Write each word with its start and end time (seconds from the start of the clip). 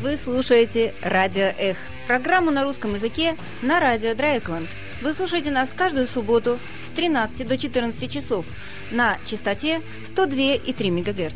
Вы 0.00 0.16
слушаете 0.16 0.94
«Радио 1.02 1.52
Эх»– 1.58 1.76
программу 2.06 2.50
на 2.50 2.64
русском 2.64 2.94
языке 2.94 3.36
на 3.62 3.80
радио 3.80 4.14
Драйкланд. 4.14 4.68
Вы 5.00 5.14
слушаете 5.14 5.50
нас 5.50 5.72
каждую 5.72 6.06
субботу 6.06 6.58
с 6.84 6.90
13 6.90 7.46
до 7.46 7.56
14 7.56 8.12
часов 8.12 8.46
на 8.90 9.18
частоте 9.24 9.80
102,3 10.04 10.90
МГц. 10.90 11.34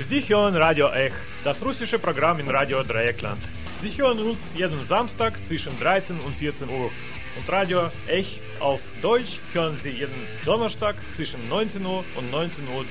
Sie 0.00 0.20
hören 0.28 0.56
Radio 0.56 0.88
Ech, 0.88 1.14
das 1.44 1.62
russische 1.62 1.98
Programm 1.98 2.40
in 2.40 2.48
Radio 2.48 2.82
Dreieckland. 2.82 3.40
Sie 3.80 3.90
hören 3.96 4.18
uns 4.18 4.38
jeden 4.54 4.84
Samstag 4.86 5.44
zwischen 5.46 5.78
13 5.78 6.20
und 6.20 6.36
14 6.36 6.68
Uhr. 6.68 6.90
Und 7.36 7.48
Radio 7.50 7.90
Ech 8.06 8.40
auf 8.60 8.80
Deutsch 9.02 9.40
hören 9.52 9.78
Sie 9.80 9.90
jeden 9.90 10.26
Donnerstag 10.44 10.96
zwischen 11.12 11.48
19 11.48 11.84
Uhr 11.84 12.04
und 12.16 12.32
19.30 12.32 12.68
Uhr. 12.70 12.84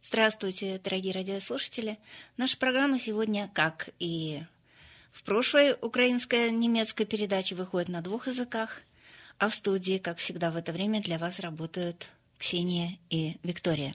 Здравствуйте, 0.00 0.80
дорогие 0.82 1.12
радиослушатели. 1.12 1.98
Наша 2.38 2.56
программа 2.56 2.98
сегодня, 2.98 3.50
как 3.52 3.90
и 3.98 4.40
в 5.16 5.22
прошлой 5.22 5.74
украинская 5.80 6.50
немецкая 6.50 7.06
передача, 7.06 7.54
выходит 7.54 7.88
на 7.88 8.02
двух 8.02 8.26
языках, 8.26 8.82
а 9.38 9.48
в 9.48 9.54
студии, 9.54 9.96
как 9.96 10.18
всегда 10.18 10.50
в 10.50 10.56
это 10.56 10.72
время, 10.72 11.00
для 11.00 11.18
вас 11.18 11.40
работают 11.40 12.08
Ксения 12.38 12.98
и 13.08 13.38
Виктория. 13.42 13.94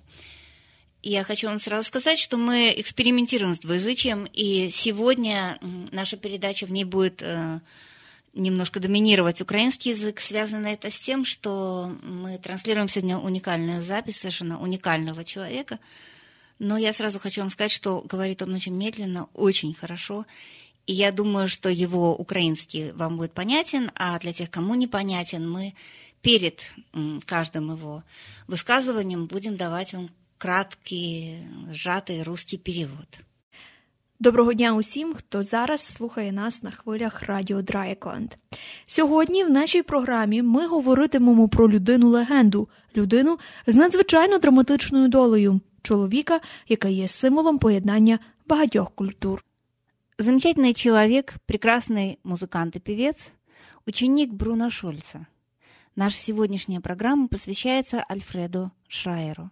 Я 1.04 1.23
хочу 1.23 1.48
вам 1.48 1.60
сразу 1.60 1.84
сказать, 1.84 2.18
что 2.18 2.38
мы 2.38 2.73
экспериментируем 2.76 3.54
с 3.54 3.60
двуязычием, 3.60 4.28
и 4.34 4.70
сегодня 4.72 5.60
наша 5.92 6.18
передача 6.18 6.66
в 6.66 6.72
ней 6.72 6.86
будет 6.86 7.22
э, 7.22 7.60
немножко 8.34 8.80
доминировать 8.80 9.42
украинский 9.42 9.92
язык. 9.92 10.20
Связано 10.20 10.67
это 10.67 10.90
с 10.90 11.00
тем, 11.00 11.23
что 11.23 11.95
мы 12.02 12.40
транслируем 12.40 12.90
сегодня 12.90 13.20
уникальную 13.20 13.84
запись 13.84 14.20
совершенно 14.20 14.60
уникального 14.60 15.23
человека. 15.23 15.78
Но 16.58 16.78
я 16.78 16.94
сразу 16.94 17.20
хочу 17.20 17.42
вам 17.42 17.52
сказать, 17.52 17.72
что 17.72 18.02
говорит 18.02 18.42
он 18.42 18.56
очень 18.56 18.76
медленно, 18.76 19.28
очень 19.34 19.76
хорошо. 19.76 20.26
И 20.87 20.92
я 20.92 21.11
думаю, 21.11 21.48
что 21.48 21.69
его 21.69 22.17
украинский 22.17 22.92
вам 22.92 23.17
будет 23.17 23.33
понятен, 23.33 23.91
а 23.95 24.19
для 24.19 24.33
тех, 24.33 24.51
кому 24.51 24.75
непонятен, 24.75 25.51
мы 25.51 25.75
перед 26.23 26.70
каждым 27.25 27.73
его 27.73 28.03
высказыванием 28.47 29.27
будем 29.27 29.56
давать 29.56 29.92
вам 29.95 30.09
краткий, 30.39 31.39
сжатый 31.73 32.23
русский 32.23 32.59
перевод. 32.59 33.19
Доброго 34.20 34.55
дня 34.55 34.75
усім, 34.75 35.15
хто 35.15 35.42
зараз 35.42 35.81
слухає 35.81 36.33
нас 36.33 36.62
на 36.62 36.70
хвилях 36.70 37.23
Радіо 37.23 37.62
Драйкланд. 37.62 38.34
Сьогодні 38.87 39.45
в 39.45 39.51
нашій 39.51 39.83
програмі 39.83 40.42
ми 40.42 40.67
говоритимемо 40.67 41.48
про 41.48 41.70
людину 41.70 42.09
легенду, 42.09 42.69
людину 42.97 43.39
з 43.67 43.75
надзвичайно 43.75 44.39
драматичною 44.39 45.09
долею, 45.09 45.61
чоловіка, 45.83 46.41
який 46.69 46.95
є 46.95 47.09
символом 47.09 47.59
поєднання 47.59 48.19
багатьох 48.47 48.91
культур. 48.95 49.45
Замечательный 50.22 50.75
человек, 50.75 51.33
прекрасный 51.47 52.19
музыкант 52.23 52.75
и 52.75 52.80
певец, 52.80 53.17
ученик 53.88 54.31
Бруно 54.31 54.69
Шольца. 54.69 55.25
Наша 55.95 56.16
сегодняшняя 56.16 56.80
программа 56.80 57.27
посвящается 57.27 58.05
Альфреду 58.08 58.71
Шайеру. 58.87 59.49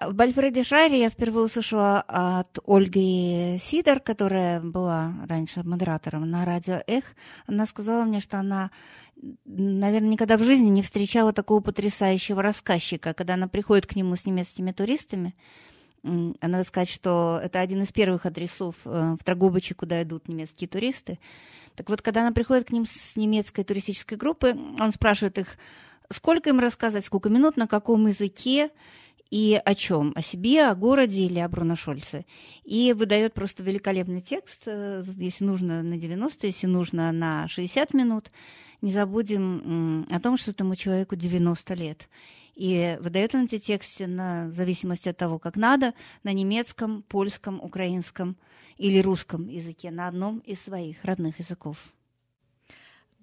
В 0.00 0.20
Альфреде 0.20 0.64
Шайере 0.64 0.98
я 1.02 1.10
впервые 1.10 1.44
услышала 1.44 2.00
от 2.00 2.58
Ольги 2.66 3.56
Сидор, 3.60 4.00
которая 4.00 4.60
была 4.60 5.14
раньше 5.28 5.62
модератором 5.62 6.28
на 6.28 6.44
радио 6.44 6.82
«Эх». 6.88 7.04
Она 7.46 7.66
сказала 7.66 8.02
мне, 8.02 8.18
что 8.18 8.40
она, 8.40 8.72
наверное, 9.44 10.10
никогда 10.10 10.36
в 10.36 10.42
жизни 10.42 10.70
не 10.70 10.82
встречала 10.82 11.32
такого 11.32 11.60
потрясающего 11.60 12.42
рассказчика. 12.42 13.14
Когда 13.14 13.34
она 13.34 13.46
приходит 13.46 13.86
к 13.86 13.94
нему 13.94 14.16
с 14.16 14.26
немецкими 14.26 14.72
туристами, 14.72 15.36
надо 16.04 16.64
сказать, 16.64 16.90
что 16.90 17.40
это 17.42 17.60
один 17.60 17.82
из 17.82 17.90
первых 17.90 18.26
адресов 18.26 18.76
э, 18.84 19.16
в 19.18 19.24
Драгобыче, 19.24 19.74
куда 19.74 20.02
идут 20.02 20.28
немецкие 20.28 20.68
туристы. 20.68 21.18
Так 21.76 21.88
вот, 21.88 22.02
когда 22.02 22.20
она 22.20 22.32
приходит 22.32 22.68
к 22.68 22.72
ним 22.72 22.84
с 22.86 23.16
немецкой 23.16 23.64
туристической 23.64 24.18
группы, 24.18 24.54
он 24.78 24.92
спрашивает 24.92 25.38
их, 25.38 25.56
сколько 26.12 26.50
им 26.50 26.60
рассказать, 26.60 27.04
сколько 27.04 27.30
минут, 27.30 27.56
на 27.56 27.66
каком 27.66 28.06
языке, 28.06 28.70
и 29.30 29.60
о 29.64 29.74
чем? 29.74 30.12
О 30.14 30.22
себе, 30.22 30.66
о 30.66 30.74
городе 30.74 31.22
или 31.22 31.38
о 31.38 31.48
Бруно 31.48 31.74
Шольце. 31.74 32.26
И 32.64 32.92
выдает 32.92 33.32
просто 33.32 33.62
великолепный 33.62 34.20
текст, 34.20 34.60
э, 34.66 35.02
если 35.16 35.44
нужно 35.44 35.82
на 35.82 35.96
90, 35.96 36.46
если 36.46 36.66
нужно 36.66 37.10
на 37.12 37.48
60 37.48 37.94
минут. 37.94 38.30
Не 38.82 38.92
забудем 38.92 40.06
о 40.10 40.20
том, 40.20 40.36
что 40.36 40.50
этому 40.50 40.76
человеку 40.76 41.16
90 41.16 41.74
лет. 41.74 42.08
И 42.55 42.97
выдает 42.99 43.35
он 43.35 43.45
эти 43.45 43.57
тексты 43.57 44.05
на, 44.07 44.47
в 44.47 44.53
зависимости 44.53 45.07
от 45.09 45.17
того, 45.17 45.39
как 45.39 45.55
надо, 45.55 45.93
на 46.23 46.33
немецком, 46.33 47.03
польском, 47.07 47.61
украинском 47.63 48.35
или 48.77 48.99
русском 49.01 49.47
языке, 49.47 49.91
на 49.91 50.07
одном 50.07 50.39
из 50.39 50.61
своих 50.61 50.97
родных 51.05 51.39
языков. 51.39 51.77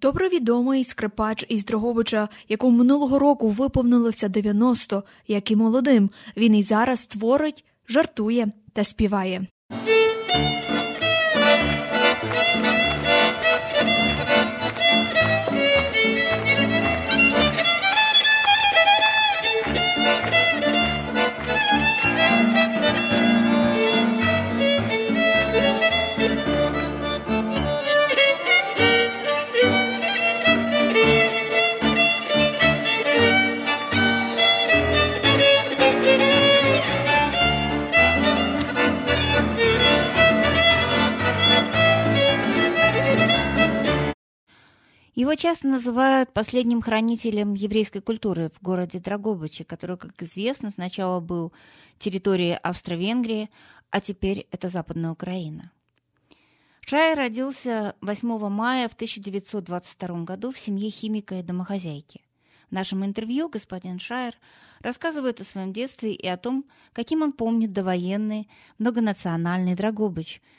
Добре 0.00 0.28
відомий 0.28 0.84
скрипач 0.84 1.44
із 1.48 1.64
Дрогобича, 1.64 2.28
якому 2.48 2.78
минулого 2.78 3.18
року 3.18 3.48
виповнилося 3.48 4.28
90, 4.28 5.02
як 5.28 5.50
і 5.50 5.56
молодим. 5.56 6.10
Він 6.36 6.54
і 6.54 6.62
зараз 6.62 7.06
творить, 7.06 7.64
жартує 7.88 8.52
та 8.72 8.84
співає. 8.84 9.46
Его 45.31 45.37
часто 45.37 45.69
называют 45.69 46.33
последним 46.33 46.81
хранителем 46.81 47.53
еврейской 47.53 48.01
культуры 48.01 48.51
в 48.53 48.61
городе 48.61 48.99
Драгобыче, 48.99 49.63
который, 49.63 49.95
как 49.95 50.21
известно, 50.21 50.71
сначала 50.71 51.21
был 51.21 51.53
территорией 51.99 52.57
Австро-Венгрии, 52.57 53.49
а 53.91 54.01
теперь 54.01 54.45
это 54.51 54.67
Западная 54.67 55.11
Украина. 55.11 55.71
Шай 56.81 57.13
родился 57.13 57.95
8 58.01 58.49
мая 58.49 58.89
в 58.89 58.93
1922 58.93 60.23
году 60.25 60.51
в 60.51 60.59
семье 60.59 60.89
химика 60.89 61.35
и 61.35 61.43
домохозяйки. 61.43 62.19
В 62.69 62.73
нашем 62.73 63.05
интервью 63.05 63.47
господин 63.47 63.99
Шайер 63.99 64.35
рассказывает 64.81 65.39
о 65.39 65.45
своем 65.45 65.71
детстве 65.71 66.11
и 66.11 66.27
о 66.27 66.35
том, 66.35 66.65
каким 66.91 67.21
он 67.21 67.31
помнит 67.31 67.71
довоенный 67.71 68.49
многонациональный 68.79 69.75
Драгобыч– 69.75 70.41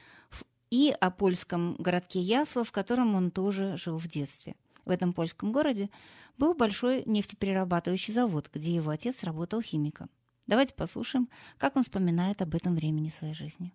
и 0.72 0.90
о 1.00 1.10
польском 1.10 1.76
городке 1.78 2.18
Ясло, 2.22 2.64
в 2.64 2.72
котором 2.72 3.14
он 3.14 3.30
тоже 3.30 3.76
жил 3.76 3.98
в 3.98 4.08
детстве. 4.08 4.54
В 4.85 4.89
этом 4.89 5.13
польском 5.13 5.51
городе 5.51 5.89
был 6.37 6.53
большой 6.53 7.03
нефтеперерабатывающий 7.05 8.13
завод, 8.13 8.49
где 8.53 8.75
его 8.75 8.89
отец 8.89 9.23
работал 9.23 9.61
химиком. 9.61 10.09
Давайте 10.47 10.73
послушаем, 10.73 11.27
как 11.57 11.75
он 11.75 11.83
вспоминает 11.83 12.41
об 12.41 12.55
этом 12.55 12.75
времени 12.75 13.09
своей 13.09 13.33
жизни. 13.33 13.71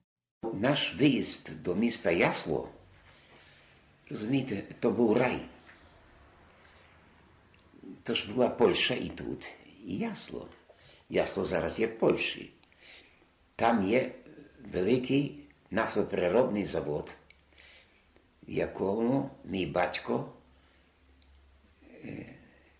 Наш 0.52 0.94
виїзд 0.94 1.62
до 1.62 1.74
міста 1.74 2.10
Ясло, 2.10 2.68
розумієте, 4.10 4.62
то 4.80 4.90
був 4.90 5.16
рай. 5.16 5.40
Тож 8.02 8.24
була 8.24 8.48
Польща 8.48 8.94
і 8.94 9.08
тут, 9.08 9.52
і 9.84 9.96
Ясло. 9.96 10.48
Ясло 11.08 11.44
зараз 11.44 11.78
є 11.78 11.86
в 11.86 11.98
Польщі. 11.98 12.52
Там 13.56 13.90
є 13.90 14.14
великий 14.72 15.38
нафтопереробний 15.70 16.64
завод, 16.64 17.14
в 18.48 18.50
якому 18.50 19.30
мій 19.44 19.66
батько 19.66 20.32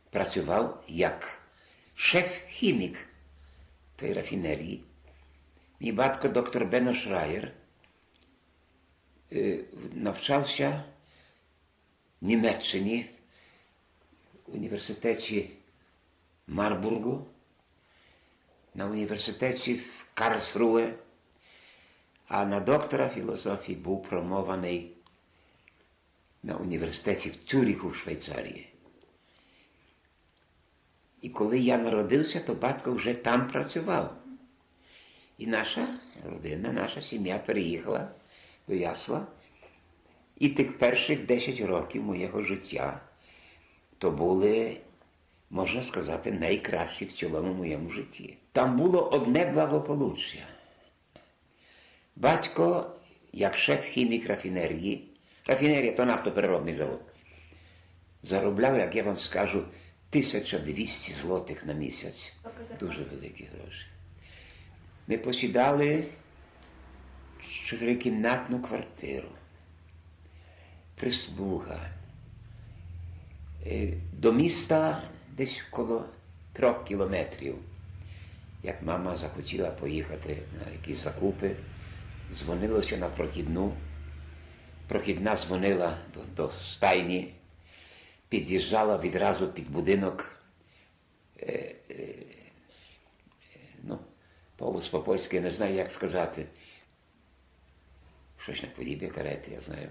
працював 0.10 0.84
як 0.88 1.42
шеф-хімік 1.96 3.08
тієї 3.96 4.18
рафінерії. 4.18 4.84
Мій 5.80 5.92
батько 5.92 6.28
доктор 6.28 6.66
Бено 6.66 6.94
Шраєр 6.94 7.52
навчався 9.94 10.84
в 12.22 12.26
Німеччині 12.26 13.10
в 14.48 14.56
університеті 14.56 15.50
Марбургу, 16.48 17.28
на 18.74 18.86
університеті 18.86 19.74
в 19.74 20.06
Карлсруе, 20.14 20.94
а 22.28 22.46
на 22.46 22.60
доктора 22.60 23.10
філософії 23.10 23.78
був 23.78 24.04
промований 24.04 24.92
на 26.44 26.56
університеті 26.58 27.30
в 27.30 27.36
Цюріху 27.46 27.90
в 27.90 27.96
Швейцарії. 27.96 28.70
І 31.28 31.30
коли 31.30 31.60
я 31.60 31.78
народився, 31.78 32.40
то 32.40 32.54
батько 32.54 32.94
вже 32.94 33.14
там 33.14 33.48
працював. 33.48 34.16
І 35.38 35.48
наша 35.48 35.88
родина, 36.30 36.72
наша 36.72 37.02
сім'я 37.02 37.38
переїхала 37.38 38.12
до 38.68 38.76
Ясла. 38.76 39.28
І 40.38 40.50
тих 40.50 40.78
перших 40.78 41.26
10 41.26 41.60
років 41.60 42.04
моєго 42.04 42.44
життя 42.44 43.02
то 43.98 44.12
були, 44.12 44.78
можна 45.50 45.84
сказати, 45.84 46.32
найкращі 46.32 47.06
в 47.06 47.12
цілому 47.12 47.54
моєму 47.54 47.92
житті. 47.92 48.38
Там 48.52 48.78
було 48.78 49.10
одне 49.10 49.46
благополуччя. 49.46 50.48
Батько, 52.16 52.92
як 53.34 53.58
шеф 53.58 53.86
хімік 53.86 54.30
рафінерії, 54.30 55.08
рафінерія 55.48 55.92
то 55.92 56.06
нафтопереробний 56.06 56.76
завод, 56.76 57.02
заробляв, 58.24 58.78
як 58.78 58.96
я 58.96 59.04
вам 59.04 59.18
скажу, 59.18 59.64
1200 60.10 61.14
злотих 61.14 61.66
на 61.66 61.74
місяць. 61.74 62.34
Дуже 62.80 63.04
великі 63.04 63.50
гроші. 63.56 63.86
Ми 65.08 65.18
посідали 65.18 66.04
чотирикімнатну 67.66 68.60
квартиру. 68.60 69.30
Прислуга. 70.96 71.90
До 74.14 74.34
міста 74.34 75.04
десь 75.38 75.64
коло 75.72 76.06
трьох 76.54 76.86
кілометрів. 76.86 77.56
Як 78.64 78.84
мама 78.84 79.16
захотіла 79.16 79.72
поїхати 79.72 80.38
на 80.60 80.72
якісь 80.72 81.04
закупи, 81.04 81.56
дзвонилося 82.34 82.98
на 82.98 83.10
прохідну. 83.10 83.74
Прохідна 84.88 85.38
дзвонила 85.38 85.98
до, 86.14 86.44
до 86.44 86.52
стайні, 86.52 87.34
під'їжджала 88.30 88.98
відразу 88.98 89.48
під 89.48 89.70
будинок. 89.72 90.38
Е, 91.40 91.76
е, 91.92 92.14
ну, 93.84 94.00
повоз 94.56 94.88
по-польськи 94.88 95.42
не 95.42 95.52
знаю, 95.52 95.76
як 95.76 95.92
сказати. 95.92 96.46
Щось 98.38 98.64
на 98.64 98.70
подібне 98.70 99.08
карети, 99.08 99.52
я 99.52 99.62
знаю. 99.62 99.90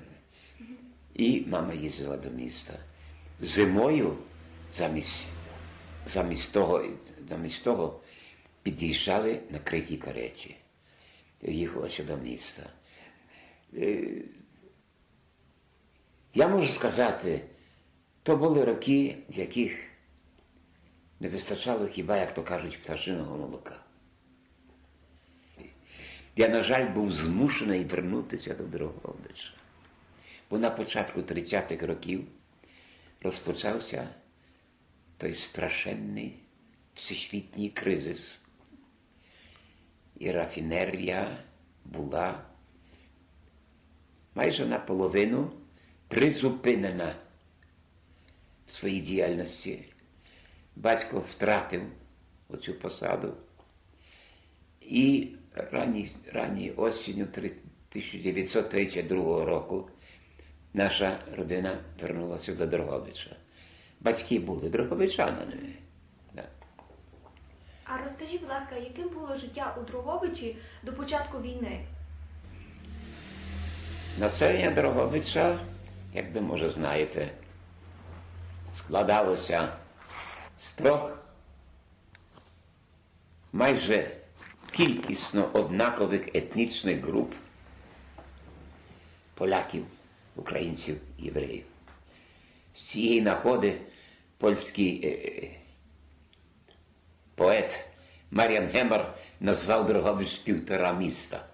І 1.15 1.45
мама 1.47 1.75
їздила 1.75 2.17
до 2.17 2.31
міста. 2.31 2.75
Зимою 3.41 4.19
замість 4.77 5.27
замість 6.07 6.53
того 6.53 6.85
замість 7.29 7.65
того 7.65 8.01
під'їжджали 8.63 9.41
на 9.51 9.59
критій 9.59 9.97
кареті. 9.97 10.57
Їхалося 11.43 12.05
до 12.05 12.17
міста. 12.17 12.71
Я 16.35 16.49
можу 16.49 16.73
сказати, 16.73 17.45
то 18.27 18.37
були 18.37 18.65
роки, 18.65 19.19
в 19.29 19.39
яких 19.39 19.73
не 21.21 21.29
вистачало 21.29 21.87
хіба, 21.87 22.17
як 22.17 22.35
то 22.35 22.43
кажуть, 22.43 22.83
пташиного 22.83 23.37
молока. 23.37 23.77
Я, 26.37 26.49
на 26.49 26.63
жаль, 26.63 26.89
був 26.89 27.13
змушений 27.13 27.85
вернутися 27.85 28.55
до 28.55 28.65
Дрогобича. 28.65 29.53
Бо 30.51 30.59
на 30.59 30.71
початку 30.71 31.21
30-х 31.21 31.87
років 31.87 32.25
розпочався 33.23 34.09
той 35.17 35.35
страшенний 35.35 36.35
всесвітній 36.95 37.71
кризис. 37.71 38.39
І 40.19 40.31
рафінерія 40.31 41.39
була 41.85 42.45
майже 44.35 44.67
наполовину 44.67 45.53
призупинена 46.09 47.15
в 48.67 48.71
своїй 48.71 49.01
діяльності. 49.01 49.85
Батько 50.77 51.21
втратив 51.21 51.83
оцю 52.49 52.75
посаду. 52.75 53.35
І 54.81 55.29
ранній, 55.55 56.11
ранній 56.33 56.71
осінню 56.71 57.25
1932 57.25 59.45
року 59.45 59.91
наша 60.75 61.19
родина 61.37 61.79
вернулася 62.01 62.55
до 62.55 62.67
Дрогобича. 62.67 63.37
Батьки 64.01 64.39
були 64.39 64.69
Дрогобичанами. 64.69 65.57
Да. 66.35 66.45
А 67.85 68.03
розкажіть, 68.03 68.41
будь 68.41 68.51
ласка, 68.51 68.77
яким 68.77 69.09
було 69.09 69.37
життя 69.37 69.77
у 69.81 69.85
Дрогобичі 69.91 70.57
до 70.83 70.93
початку 70.93 71.41
війни? 71.41 71.87
Населення 74.19 74.71
Дрогобича, 74.71 75.59
як 76.15 76.35
ви 76.35 76.41
може 76.41 76.71
знаєте, 76.71 77.31
складалося 78.77 79.73
з 80.63 80.73
трьох 80.73 81.19
майже 83.53 84.17
кількісно 84.71 85.51
однакових 85.53 86.29
етнічних 86.37 87.05
груп 87.05 87.35
поляків, 89.35 89.87
українців, 90.37 91.01
євреїв. 91.19 91.65
З 92.75 92.81
цієї 92.81 93.21
находи 93.21 93.81
польський 94.39 95.01
е, 95.07 95.51
поет 97.35 97.89
Маріан 98.31 98.67
Гемер 98.67 99.15
назвав 99.41 99.87
Дрогобич 99.87 100.35
півтора 100.35 100.93
міста. 100.93 101.47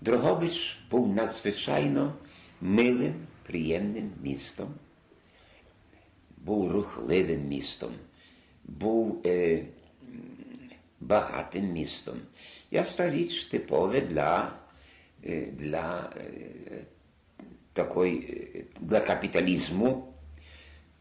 Дрогобич 0.00 0.78
був 0.90 1.14
надзвичайно 1.14 2.12
милим, 2.60 3.26
приємним 3.46 4.12
містом, 4.22 4.74
був 6.44 6.72
рухливим 6.72 7.48
містом, 7.48 7.94
був 8.64 9.22
е, 9.26 9.64
багатим 11.00 11.72
містом. 11.72 12.20
Ясна 12.70 13.10
річ 13.10 13.44
типове 13.44 14.00
для 14.00 14.52
для 15.52 16.12
такої, 17.72 18.64
для 18.80 19.00
капіталізму. 19.00 20.14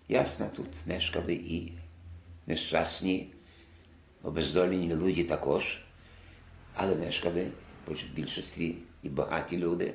Ясно, 0.10 0.50
тут 0.56 0.68
мешкали 0.86 1.34
і 1.34 1.72
нещасні, 2.48 3.34
обездолені 4.24 4.88
люди 4.88 5.24
також, 5.24 5.82
але 6.74 6.96
мешкали 6.96 7.48
в 7.88 8.16
більшості 8.16 8.76
і 9.04 9.10
багаті 9.10 9.58
люди. 9.58 9.94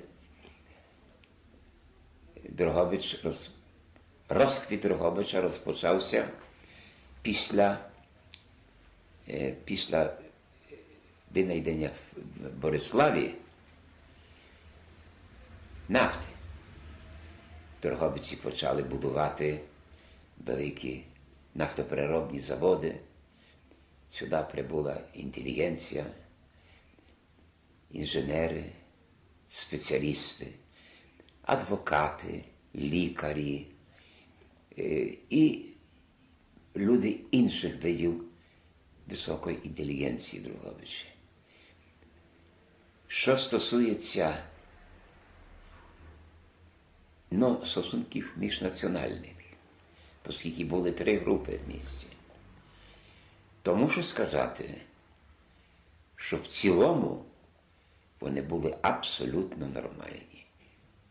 Дрогобич, 2.49 3.25
роз... 3.25 3.51
розквіт 4.29 4.81
Дрогобича 4.81 5.41
розпочався 5.41 6.29
після 7.23 7.79
після 9.65 10.17
винайдення 11.31 11.91
в 12.17 12.51
Бориславі 12.61 13.35
нафти. 15.89 16.27
Торговиці 17.81 18.37
почали 18.37 18.83
будувати 18.83 19.61
великі 20.47 21.05
нафтопереробні 21.55 22.41
заводи. 22.41 23.01
Сюди 24.13 24.45
прибула 24.53 25.01
інтелігенція, 25.15 26.07
інженери, 27.91 28.65
спеціалісти, 29.51 30.47
адвокати, 31.43 32.45
лікарі 32.75 33.67
і 35.31 35.65
люди 36.77 37.21
інших 37.31 37.83
видів 37.83 38.25
високої 39.07 39.67
інтелігенції 39.67 40.43
Друговича. 40.43 41.05
Що 43.09 43.39
стосується 43.39 44.45
ну, 47.31 47.67
стосунків 47.67 48.33
міжнаціональних, 48.37 49.33
оскільки 50.29 50.65
були 50.65 50.93
три 50.93 51.19
групи 51.19 51.61
в 51.65 51.69
місті, 51.69 52.07
то 53.63 53.77
мушу 53.77 54.03
сказати, 54.03 54.75
що 56.17 56.37
в 56.37 56.47
цілому 56.47 57.25
вони 58.21 58.43
були 58.43 58.79
абсолютно 58.83 59.67
нормальні. 59.67 60.38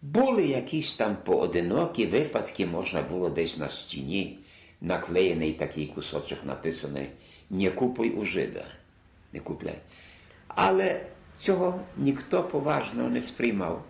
Були 0.01 0.47
якісь 0.47 0.93
там 0.93 1.17
поодинокі 1.25 2.05
випадки, 2.05 2.65
можна 2.65 3.01
було 3.01 3.29
десь 3.29 3.57
на 3.57 3.69
стіні 3.69 4.39
наклеєний 4.81 5.53
такий 5.53 5.87
кусочок 5.87 6.45
написаний 6.45 7.09
не 7.49 7.71
купуй 7.71 8.09
у 8.09 8.25
жида, 8.25 8.65
не 9.33 9.39
купляй. 9.39 9.79
Але 10.47 11.05
цього 11.39 11.81
ніхто 11.97 12.43
поважно 12.43 13.09
не 13.09 13.21
сприймав. 13.21 13.85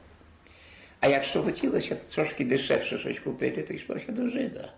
А 1.00 1.08
якщо 1.08 1.44
хотілося 1.44 1.96
трошки 1.96 2.46
дешевше 2.46 3.00
щось 3.00 3.20
купити, 3.20 3.62
то 3.62 3.74
йшлося 3.74 4.12
до 4.12 4.28
жида. 4.28 4.74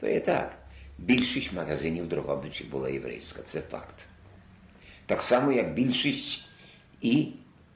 То 0.00 0.08
є 0.08 0.20
так. 0.20 0.58
Більшість 0.98 1.52
магазинів 1.52 2.08
Дрогобичі 2.08 2.64
була 2.64 2.88
єврейська, 2.88 3.42
це 3.42 3.60
факт. 3.60 4.06
Так 5.06 5.22
само, 5.22 5.52
як 5.52 5.74
більшість 5.74 6.44
і 7.00 7.28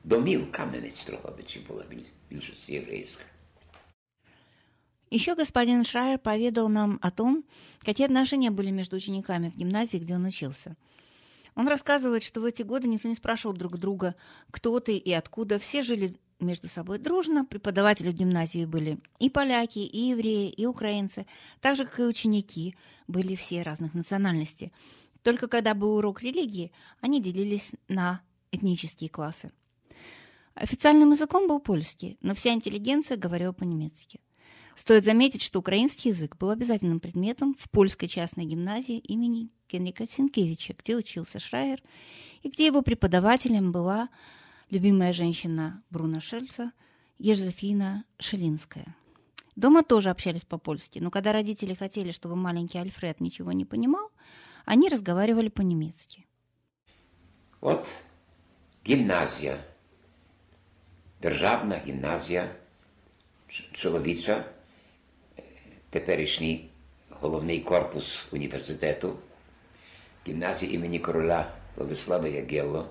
домів 0.05 0.53
каменець 0.53 1.01
в 1.01 1.07
Дрогобичі 1.07 1.61
була 1.69 1.85
більшість 1.91 2.20
єврейська. 2.67 3.25
Еще 5.13 5.35
господин 5.35 5.85
Шрайер 5.85 6.21
поведал 6.21 6.69
нам 6.69 7.01
о 7.03 7.11
том, 7.11 7.45
какие 7.85 8.07
отношения 8.07 8.51
были 8.51 8.71
между 8.71 8.97
учениками 8.97 9.51
в 9.51 9.57
гимназии, 9.57 9.99
где 9.99 10.15
он 10.15 10.25
учился. 10.25 10.77
Он 11.57 11.67
рассказывает, 11.67 12.23
что 12.23 12.41
в 12.41 12.45
эти 12.45 12.63
годы 12.63 12.87
никто 12.87 13.09
не 13.09 13.17
спрашивал 13.17 13.57
друг 13.57 13.77
друга, 13.77 14.15
кто 14.53 14.79
ты 14.79 14.97
и 14.97 15.13
откуда. 15.13 15.59
Все 15.59 15.83
жили 15.83 16.17
между 16.39 16.69
собой 16.69 16.99
дружно. 16.99 17.45
Преподаватели 17.45 18.11
в 18.11 18.15
гимназии 18.15 18.65
были 18.65 18.99
и 19.19 19.29
поляки, 19.31 19.81
и 19.81 20.11
евреи, 20.11 20.49
и 20.49 20.65
украинцы. 20.65 21.27
Так 21.61 21.75
же, 21.75 21.85
как 21.85 21.99
и 21.99 22.05
ученики, 22.05 22.77
были 23.09 23.35
все 23.35 23.63
разных 23.63 23.95
национальностей. 23.95 24.73
Только 25.23 25.49
когда 25.49 25.75
был 25.75 25.97
урок 25.97 26.23
религии, 26.23 26.73
они 27.01 27.21
делились 27.21 27.73
на 27.89 28.23
этнические 28.53 29.11
классы. 29.11 29.51
Официальным 30.61 31.13
языком 31.13 31.49
был 31.49 31.59
польский, 31.59 32.19
но 32.21 32.35
вся 32.35 32.53
интеллигенция 32.53 33.17
говорила 33.17 33.53
по-немецки. 33.53 34.21
Стоит 34.77 35.07
заметить, 35.07 35.41
что 35.41 35.59
украинский 35.59 36.11
язык 36.11 36.37
был 36.37 36.51
обязательным 36.51 37.01
предметом 37.01 37.57
в 37.59 37.71
польской 37.71 38.09
частной 38.09 38.45
гимназии 38.45 38.99
имени 38.99 39.49
Генрика 39.71 40.07
Сенкевича, 40.07 40.75
где 40.79 40.97
учился 40.97 41.39
Шрайер, 41.39 41.83
и 42.43 42.51
где 42.51 42.67
его 42.67 42.83
преподавателем 42.83 43.73
была 43.73 44.11
любимая 44.69 45.15
женщина 45.15 45.83
Бруна 45.89 46.21
Шельца 46.21 46.73
Ежефина 47.19 48.05
Шелинская. 48.19 48.95
Дома 49.57 49.83
тоже 49.83 50.11
общались 50.11 50.43
по-польски, 50.43 50.99
но 50.99 51.11
когда 51.11 51.33
родители 51.33 51.73
хотели, 51.73 52.11
чтобы 52.11 52.37
маленький 52.37 52.77
Альфред 52.77 53.21
ничего 53.21 53.53
не 53.53 53.65
понимал, 53.65 54.11
они 54.67 54.91
разговаривали 54.91 55.49
по-немецки. 55.49 56.27
Вот 57.63 57.89
гимназия, 58.85 59.59
державна 61.21 61.81
гімназія 61.87 62.51
чоловіча, 63.73 64.45
теперішній 65.91 66.71
головний 67.11 67.61
корпус 67.61 68.27
університету, 68.33 69.19
гімназія 70.29 70.73
імені 70.73 70.99
короля 70.99 71.53
Владислава 71.77 72.29
Ягелло, 72.29 72.91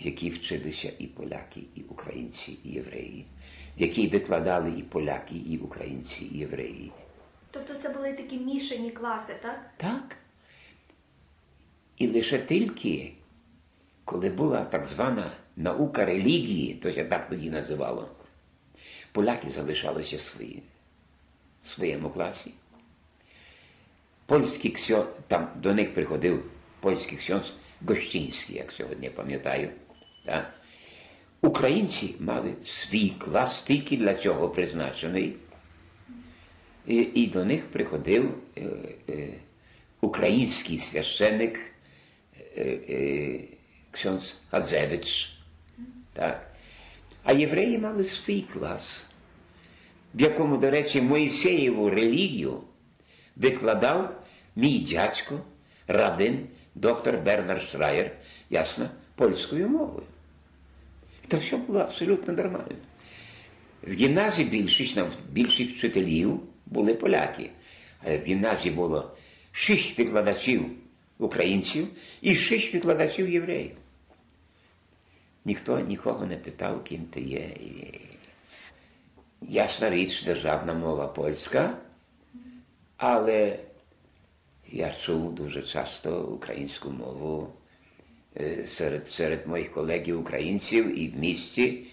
в 0.00 0.06
якій 0.06 0.30
вчилися 0.30 0.92
і 0.98 1.06
поляки, 1.06 1.60
і 1.74 1.80
українці, 1.82 2.58
і 2.64 2.68
євреї, 2.70 3.26
в 3.78 3.82
якій 3.82 4.08
викладали 4.08 4.70
і 4.78 4.82
поляки, 4.82 5.36
і 5.36 5.58
українці, 5.58 6.24
і 6.24 6.38
євреї. 6.38 6.92
Тобто 7.50 7.74
це 7.74 7.88
були 7.88 8.12
такі 8.12 8.36
мішані 8.36 8.90
класи, 8.90 9.34
так? 9.42 9.70
Так. 9.76 10.16
І 11.96 12.08
лише 12.08 12.38
тільки, 12.38 13.12
коли 14.04 14.30
була 14.30 14.64
так 14.64 14.84
звана 14.84 15.30
наука 15.56 16.04
релігії, 16.04 16.74
то 16.74 16.88
я 16.88 17.04
так 17.04 17.28
тоді 17.28 17.50
називало, 17.50 18.08
поляки 19.12 19.50
залишалися 19.50 20.18
свої, 20.18 20.62
в 21.64 21.68
своєму 21.68 22.10
класі. 22.10 22.52
Польський 24.26 24.70
ксьон, 24.70 25.06
там 25.26 25.48
до 25.56 25.74
них 25.74 25.94
приходив 25.94 26.44
польський 26.80 27.18
ксьонс 27.18 27.52
Гощинський, 27.86 28.56
як 28.56 28.72
сьогодні 28.72 29.10
пам'ятаю. 29.10 29.70
Так? 30.24 30.54
Українці 31.40 32.14
мали 32.18 32.54
свій 32.64 33.12
клас 33.18 33.62
тільки 33.62 33.96
для 33.96 34.14
цього 34.14 34.48
призначений. 34.48 35.36
І, 36.86 36.96
і 36.96 37.26
до 37.26 37.44
них 37.44 37.64
приходив 37.66 38.34
е, 38.56 38.62
е, 39.08 39.28
український 40.00 40.78
священик 40.78 41.60
е, 42.56 42.78
е, 42.88 43.40
Ксьонс 43.90 44.36
Гадзевич. 44.50 45.41
Так? 46.12 46.52
А 47.22 47.32
євреї 47.32 47.78
мали 47.78 48.04
свій 48.04 48.40
клас, 48.40 49.04
в 50.14 50.20
якому, 50.20 50.56
до 50.56 50.70
речі, 50.70 51.02
Моїсеєву 51.02 51.90
релігію 51.90 52.60
викладав 53.36 54.24
мій 54.56 54.78
дядько, 54.78 55.40
рабин, 55.86 56.46
доктор 56.74 57.18
Бернар 57.18 57.62
Шрайер, 57.62 58.10
ясно, 58.50 58.90
польською 59.14 59.68
мовою. 59.68 60.06
Це 61.28 61.36
все 61.36 61.56
було 61.56 61.80
абсолютно 61.80 62.34
нормально. 62.34 62.76
В 63.82 63.92
гімназії 63.92 64.48
більшість, 64.48 64.98
більшість 65.30 65.76
вчителів 65.76 66.40
були 66.66 66.94
поляки, 66.94 67.50
а 68.04 68.16
в 68.16 68.22
гімназії 68.22 68.74
було 68.74 69.16
шість 69.52 69.98
викладачів 69.98 70.70
українців 71.18 71.88
і 72.20 72.36
шість 72.36 72.74
викладачів 72.74 73.30
євреїв. 73.30 73.76
Ніхто 75.44 75.80
нікого 75.80 76.26
не 76.26 76.36
питав, 76.36 76.84
ким 76.84 77.04
ти 77.04 77.20
є. 77.20 77.50
Ясна 79.40 79.90
річ, 79.90 80.22
державна 80.22 80.74
мова 80.74 81.06
польська, 81.06 81.76
але 82.96 83.58
я 84.68 84.94
чув 84.94 85.34
дуже 85.34 85.62
часто 85.62 86.22
українську 86.22 86.90
мову 86.90 87.52
серед 88.66 89.08
серед 89.08 89.46
моїх 89.46 89.72
колегів 89.72 90.20
українців 90.20 90.98
і 90.98 91.08
в 91.08 91.18
місті. 91.18 91.86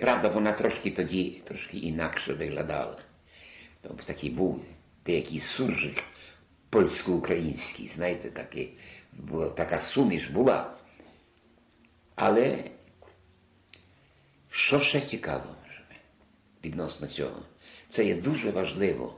Правда, 0.00 0.28
вона 0.28 0.52
трошки 0.52 0.90
тоді 0.90 1.42
трошки 1.44 1.78
інакше 1.78 2.34
виглядала. 2.34 2.96
Тобто 3.82 4.04
такий 4.04 4.30
був 4.30 4.64
деякий 5.06 5.40
суржик 5.40 6.02
польсько-український, 6.70 7.90
знаєте, 7.94 8.30
такий, 8.30 8.72
така 9.54 9.78
суміш 9.80 10.26
була. 10.26 10.74
Але 12.14 12.64
що 14.50 14.80
ще 14.80 15.00
цікаво 15.00 15.54
відносно 16.64 17.06
цього? 17.06 17.42
Це 17.90 18.04
є 18.04 18.14
дуже 18.14 18.50
важливо, 18.50 19.16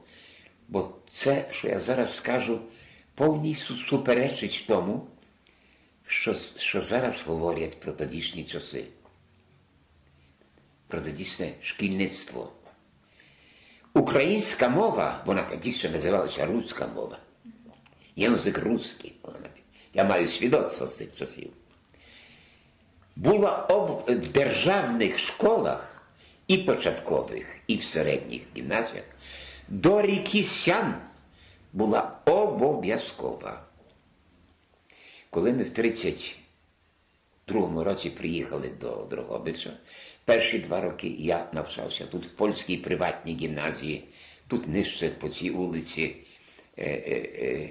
бо 0.68 0.94
це, 1.14 1.48
що 1.50 1.68
я 1.68 1.80
зараз 1.80 2.16
скажу, 2.16 2.60
повністю 3.14 3.76
суперечить 3.76 4.64
тому, 4.68 5.06
що, 6.06 6.34
що 6.58 6.80
зараз 6.80 7.22
говорять 7.22 7.80
про 7.80 7.92
тодішні 7.92 8.44
часи, 8.44 8.84
про 10.88 11.00
тодішнє 11.00 11.54
шкільництво. 11.62 12.52
Українська 13.94 14.68
мова, 14.68 15.22
вона 15.26 15.42
тоді 15.42 15.72
ще 15.72 15.90
називалася 15.90 16.46
руська 16.46 16.86
мова. 16.86 17.18
Язик 18.16 18.58
русський. 18.58 19.14
Я 19.94 20.04
маю 20.04 20.28
свідоцтво 20.28 20.86
з 20.86 20.94
тих 20.94 21.14
часів. 21.14 21.50
Була 23.16 23.66
в 24.08 24.28
державних 24.28 25.18
школах 25.18 26.02
і 26.48 26.58
початкових, 26.58 27.46
і 27.66 27.76
в 27.76 27.82
середніх 27.82 28.42
гімназіях 28.56 29.04
до 29.68 30.02
ріки 30.02 30.42
Сян 30.42 30.94
була 31.72 32.18
обов'язкова. 32.24 33.62
Коли 35.30 35.52
ми 35.52 35.62
в 35.62 35.68
32-му 35.68 37.84
році 37.84 38.10
приїхали 38.10 38.70
до 38.80 39.06
Дрогобича, 39.10 39.70
перші 40.24 40.58
два 40.58 40.80
роки 40.80 41.08
я 41.18 41.48
навчався 41.52 42.06
тут 42.06 42.26
в 42.26 42.30
польській 42.30 42.76
приватній 42.76 43.34
гімназії, 43.34 44.04
тут 44.48 44.68
нижче 44.68 45.08
по 45.08 45.28
цій 45.28 45.50
вулиці. 45.50 46.16
Е, 46.76 46.84
е, 46.84 47.46
е, 47.46 47.70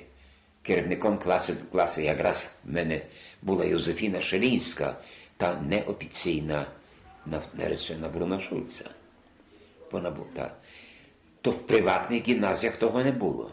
керівником 0.61 1.17
класу, 1.17 1.53
класу 1.71 2.01
якраз 2.01 2.51
в 2.63 2.73
мене 2.73 3.01
була 3.41 3.65
Йозефіна 3.65 4.21
Шелінська, 4.21 5.01
та 5.37 5.61
неофіційна 5.61 6.67
наречена 7.53 8.09
Бруно 8.09 8.39
Шульца. 8.39 8.89
Вона 9.91 10.09
була. 10.09 10.51
То 11.41 11.51
в 11.51 11.67
приватних 11.67 12.27
гімназіях 12.27 12.77
того 12.77 13.03
не 13.03 13.11
було. 13.11 13.51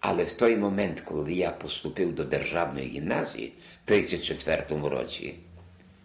Але 0.00 0.24
в 0.24 0.32
той 0.32 0.56
момент, 0.56 1.00
коли 1.00 1.32
я 1.32 1.50
поступив 1.50 2.14
до 2.14 2.24
державної 2.24 2.88
гімназії 2.88 3.52
в 3.86 3.90
34-му 3.90 4.88
році, 4.88 5.34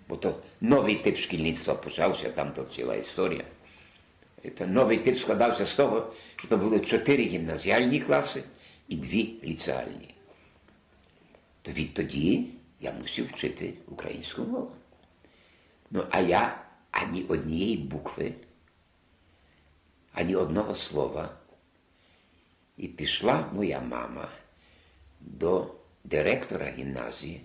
бо 0.09 0.15
то 0.15 0.35
новий 0.61 0.95
тип 0.95 1.17
шкільництва 1.17 1.75
почався, 1.75 2.29
там 2.29 2.51
то 2.53 2.63
ціла 2.63 2.95
історія. 2.95 3.43
Та 4.57 4.65
новий 4.65 4.97
тип 4.97 5.17
складався 5.17 5.65
з 5.65 5.75
того, 5.75 6.13
що 6.35 6.47
то 6.47 6.57
були 6.57 6.79
чотири 6.79 7.23
гімназіальні 7.23 7.99
класи 7.99 8.43
і 8.87 8.95
дві 8.95 9.33
ліцеальні. 9.43 10.15
То 11.61 11.71
відтоді 11.71 12.47
я 12.81 12.91
мусив 12.91 13.25
вчити 13.25 13.73
українську 13.87 14.41
мову. 14.43 14.71
Ну, 15.95 16.05
а 16.09 16.19
я 16.19 16.63
ані 16.91 17.23
однієї 17.23 17.77
букви, 17.77 18.33
ані 20.13 20.35
одного 20.35 20.75
слова. 20.75 21.29
І 22.77 22.87
пішла 22.87 23.49
моя 23.53 23.79
мама 23.79 24.29
до 25.19 25.75
директора 26.03 26.73
гімназії, 26.77 27.41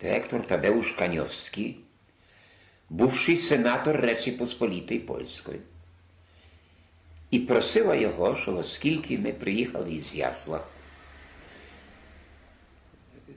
директор 0.00 0.46
Тадеуш 0.46 0.92
Каньовський, 0.92 1.78
бувший 2.90 3.38
сенатор 3.38 3.96
Речі 3.96 4.32
Посполітої 4.32 5.00
Польської. 5.00 5.60
І 7.30 7.38
просила 7.38 7.94
його, 7.94 8.36
що 8.36 8.56
оскільки 8.56 9.18
ми 9.18 9.32
приїхали 9.32 9.92
із 9.94 10.14
Ясла, 10.14 10.64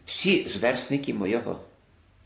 всі 0.06 0.48
зверсники 0.48 1.14
мого 1.14 1.60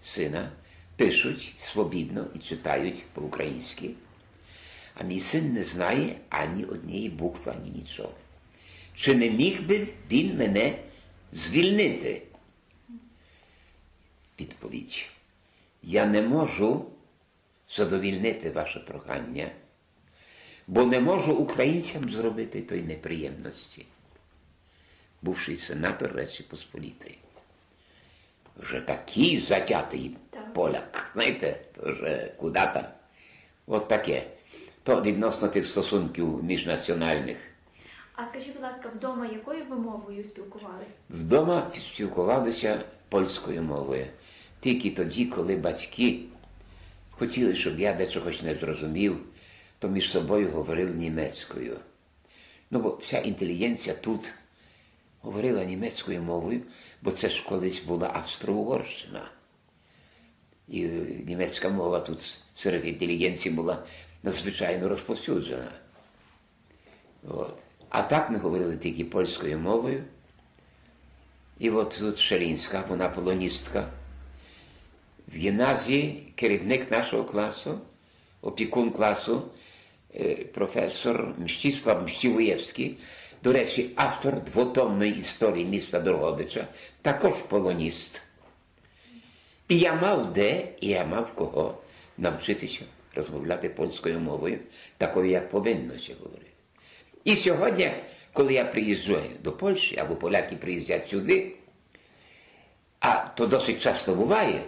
сина 0.01 0.51
пишуть 0.99 1.53
свобідно 1.71 2.27
і 2.35 2.39
читають 2.39 3.03
по-українськи, 3.13 3.89
а 4.95 5.03
мій 5.03 5.19
син 5.19 5.53
не 5.53 5.63
знає 5.63 6.15
ані 6.29 6.65
однієї 6.65 7.09
букви, 7.09 7.53
ані 7.57 7.69
нічого. 7.69 8.13
Чи 8.95 9.15
не 9.15 9.29
міг 9.29 9.61
би 9.67 9.87
він 10.11 10.37
мене 10.37 10.79
звільнити? 11.31 12.21
Відповідь. 14.39 15.05
Я 15.83 16.05
не 16.05 16.21
можу 16.21 16.85
задовільнити 17.69 18.51
ваше 18.51 18.79
прохання, 18.79 19.51
бо 20.67 20.85
не 20.85 20.99
можу 20.99 21.33
українцям 21.33 22.09
зробити 22.09 22.61
той 22.61 22.81
неприємності, 22.81 23.85
бувший 25.21 25.57
сенатор 25.57 26.11
Речі 26.11 26.43
Посполітої. 26.43 27.17
Вже 28.59 28.81
такий 28.81 29.37
затятий 29.37 30.17
поляк, 30.53 31.09
знаєте, 31.13 31.59
вже 31.77 32.33
куди 32.37 32.59
там. 32.59 32.83
От 33.67 33.87
таке. 33.87 34.23
То 34.83 35.01
відносно 35.01 35.47
тих 35.47 35.67
стосунків 35.67 36.43
міжнаціональних. 36.43 37.37
А 38.15 38.25
скажіть, 38.25 38.53
будь 38.53 38.63
ласка, 38.63 38.89
вдома 38.95 39.25
якою 39.25 39.63
ви 39.69 39.75
мовою 39.75 40.23
спілкувалися? 40.23 40.91
Вдома 41.09 41.71
спілкувалися 41.75 42.83
польською 43.09 43.63
мовою. 43.63 44.07
Тільки 44.59 44.89
тоді, 44.89 45.25
коли 45.25 45.55
батьки 45.55 46.19
хотіли, 47.11 47.55
щоб 47.55 47.79
я 47.79 47.93
дечогось 47.93 48.41
не 48.41 48.55
зрозумів, 48.55 49.17
то 49.79 49.87
між 49.87 50.11
собою 50.11 50.51
говорив 50.51 50.95
німецькою. 50.95 51.77
Ну, 52.71 52.79
бо 52.79 52.95
вся 52.95 53.17
інтелігенція 53.19 53.95
тут 53.95 54.33
говорила 55.21 55.63
німецькою 55.63 56.21
мовою, 56.21 56.61
бо 57.01 57.11
це 57.11 57.29
ж 57.29 57.45
колись 57.49 57.79
була 57.79 58.07
Австро-Угорщина. 58.07 59.31
І 60.67 60.81
німецька 61.25 61.69
мова 61.69 61.99
тут 61.99 62.37
серед 62.55 62.85
інтелігенції 62.85 63.55
була 63.55 63.83
надзвичайно 64.23 64.89
розповсюджена. 64.89 65.71
От. 67.27 67.53
А 67.89 68.01
так 68.01 68.29
ми 68.29 68.37
говорили 68.37 68.77
тільки 68.77 69.05
польською 69.05 69.59
мовою. 69.59 70.03
І 71.59 71.69
от 71.69 71.97
тут 71.99 72.17
Шерінська, 72.17 72.85
вона 72.89 73.09
полоністка. 73.09 73.91
В 75.27 75.35
гімназії 75.35 76.33
керівник 76.35 76.91
нашого 76.91 77.23
класу, 77.23 77.79
опікун 78.41 78.91
класу, 78.91 79.41
професор 80.53 81.35
Мщислав 81.37 82.03
Мщівоєвський, 82.03 82.97
до 83.43 83.53
речі, 83.53 83.91
автор 83.95 84.43
двотомної 84.43 85.17
історії 85.17 85.65
міста 85.65 85.99
Дрогобича, 85.99 86.67
також 87.01 87.33
полоніст. 87.37 88.21
І 89.67 89.79
я 89.79 89.93
мав 89.93 90.33
де, 90.33 90.67
і 90.81 90.87
я 90.87 91.05
мав 91.05 91.35
кого 91.35 91.77
навчитися 92.17 92.85
розмовляти 93.15 93.69
польською 93.69 94.19
мовою, 94.19 94.59
такою, 94.97 95.29
як 95.29 95.49
повинно 95.49 95.97
ще 95.97 96.13
говорити. 96.13 96.45
І 97.23 97.35
сьогодні, 97.35 97.91
коли 98.33 98.53
я 98.53 98.65
приїжджаю 98.65 99.29
до 99.43 99.51
Польщі, 99.51 99.97
або 99.97 100.15
поляки 100.15 100.55
приїздять 100.55 101.09
сюди, 101.09 101.55
а 102.99 103.15
то 103.15 103.47
досить 103.47 103.81
часто 103.81 104.15
буває, 104.15 104.63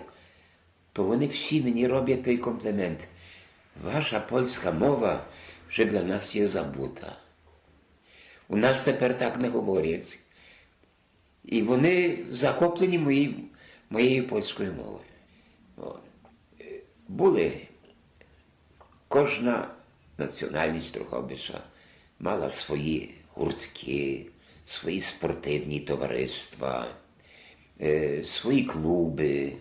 то 0.93 1.03
вони 1.03 1.27
всі 1.27 1.61
мені 1.61 1.87
роблять 1.87 2.23
той 2.23 2.37
комплімент. 2.37 2.99
Ваша 3.83 4.19
польська 4.19 4.71
мова 4.71 5.25
вже 5.69 5.85
для 5.85 6.03
нас 6.03 6.35
є 6.35 6.47
забута. 6.47 7.20
У 8.51 8.57
нас 8.57 8.83
тепер 8.83 9.17
так 9.17 9.41
не 9.41 9.49
говорять. 9.49 10.19
І 11.43 11.61
вони 11.61 12.17
захоплені 12.29 12.97
моєю, 12.97 13.33
моєю 13.89 14.27
польською 14.27 14.73
мовою. 14.73 15.99
Були 17.07 17.61
кожна 19.07 19.69
національність 20.17 20.93
Дрогобича 20.93 21.63
мала 22.19 22.49
свої 22.49 23.15
гуртки, 23.33 24.25
свої 24.67 25.01
спортивні 25.01 25.79
товариства, 25.79 26.95
свої 28.25 28.65
клуби. 28.65 29.53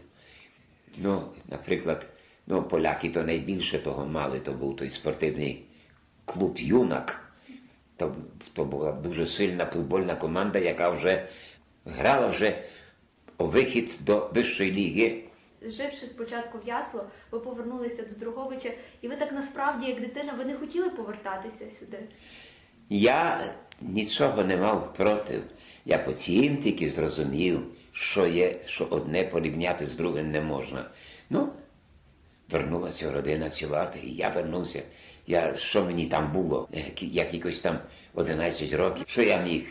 Ну, 0.97 1.33
наприклад, 1.49 2.07
ну, 2.47 2.63
поляки 2.63 3.11
то 3.11 3.23
найбільше 3.23 3.79
того 3.79 4.07
мали, 4.07 4.41
то 4.41 4.53
був 4.53 4.77
той 4.77 4.91
спортивний 4.91 5.65
клуб 6.25 6.59
Юнак. 6.59 7.30
То, 8.01 8.15
то 8.53 8.65
була 8.65 8.93
дуже 8.93 9.27
сильна 9.27 9.67
футбольна 9.67 10.17
команда, 10.17 10.59
яка 10.59 10.91
вже 10.91 11.29
грала 11.85 12.27
вже 12.27 12.63
у 13.39 13.47
вихід 13.47 13.99
до 14.01 14.31
вищої 14.35 14.73
ліги. 14.73 15.23
Живши 15.63 16.07
спочатку 16.07 16.59
в 16.59 16.69
Ясло, 16.69 17.05
ви 17.31 17.41
повернулися 17.41 18.03
до 18.03 18.15
Дрогобича, 18.21 18.73
і 19.01 19.09
ви 19.09 19.17
так 19.17 19.33
насправді, 19.33 19.87
як 19.87 20.01
дитина, 20.01 20.33
ви 20.39 20.45
не 20.45 20.55
хотіли 20.55 20.91
повертатися 20.91 21.71
сюди. 21.71 21.99
Я 22.89 23.45
нічого 23.81 24.45
не 24.45 24.57
мав 24.57 24.95
проти. 24.95 25.41
Я 25.85 25.99
потім 25.99 26.57
тільки 26.57 26.89
зрозумів, 26.91 27.61
що 27.93 28.27
є, 28.27 28.57
що 28.67 28.87
одне 28.91 29.25
порівняти 29.25 29.87
з 29.87 29.97
другим 29.97 30.31
не 30.31 30.41
можна. 30.41 30.91
Ну, 31.31 31.53
вернулася 32.51 33.11
родина 33.11 33.49
цілати, 33.51 33.99
і 34.03 34.15
я 34.15 34.29
вернувся. 34.29 34.83
Я, 35.27 35.57
Що 35.57 35.85
мені 35.85 36.07
там 36.07 36.33
було, 36.33 36.69
як 37.01 37.35
якось 37.35 37.59
там 37.61 37.79
11 38.15 38.73
років, 38.73 39.05
що 39.09 39.23
я 39.23 39.37
міг? 39.37 39.63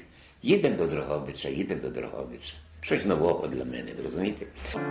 Їдемо 0.43 0.77
до 0.77 0.87
Дрогобича, 0.87 1.49
їдемо 1.49 1.81
до 1.81 1.89
Дрогобича. 1.89 2.53
Щось 2.81 3.05
нового 3.05 3.47
для 3.47 3.65
мене, 3.65 3.91
ви 3.97 4.03
розумієте? 4.03 4.45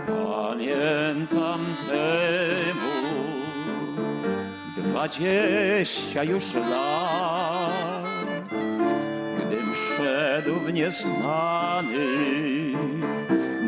Pamiętam 0.07 1.59
temu 1.89 2.93
dwadzieścia 4.77 6.23
już 6.23 6.53
lat, 6.53 8.05
gdym 9.39 9.67
szedł 9.97 10.55
w 10.59 10.73
nieznany, 10.73 12.07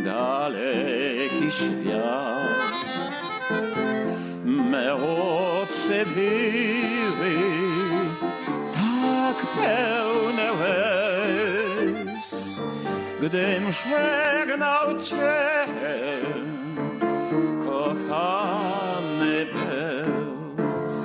daleki 0.05 1.47
świat. 1.57 2.90
Me 4.45 4.95
oczy 4.95 6.05
były 6.15 7.33
tak 8.73 9.47
pełne 9.55 10.53
łez, 10.53 12.31
gdym 13.21 13.63
żegnał 13.71 15.03
Cię, 15.03 15.65
kochany 17.65 19.45
Bełz. 19.45 20.97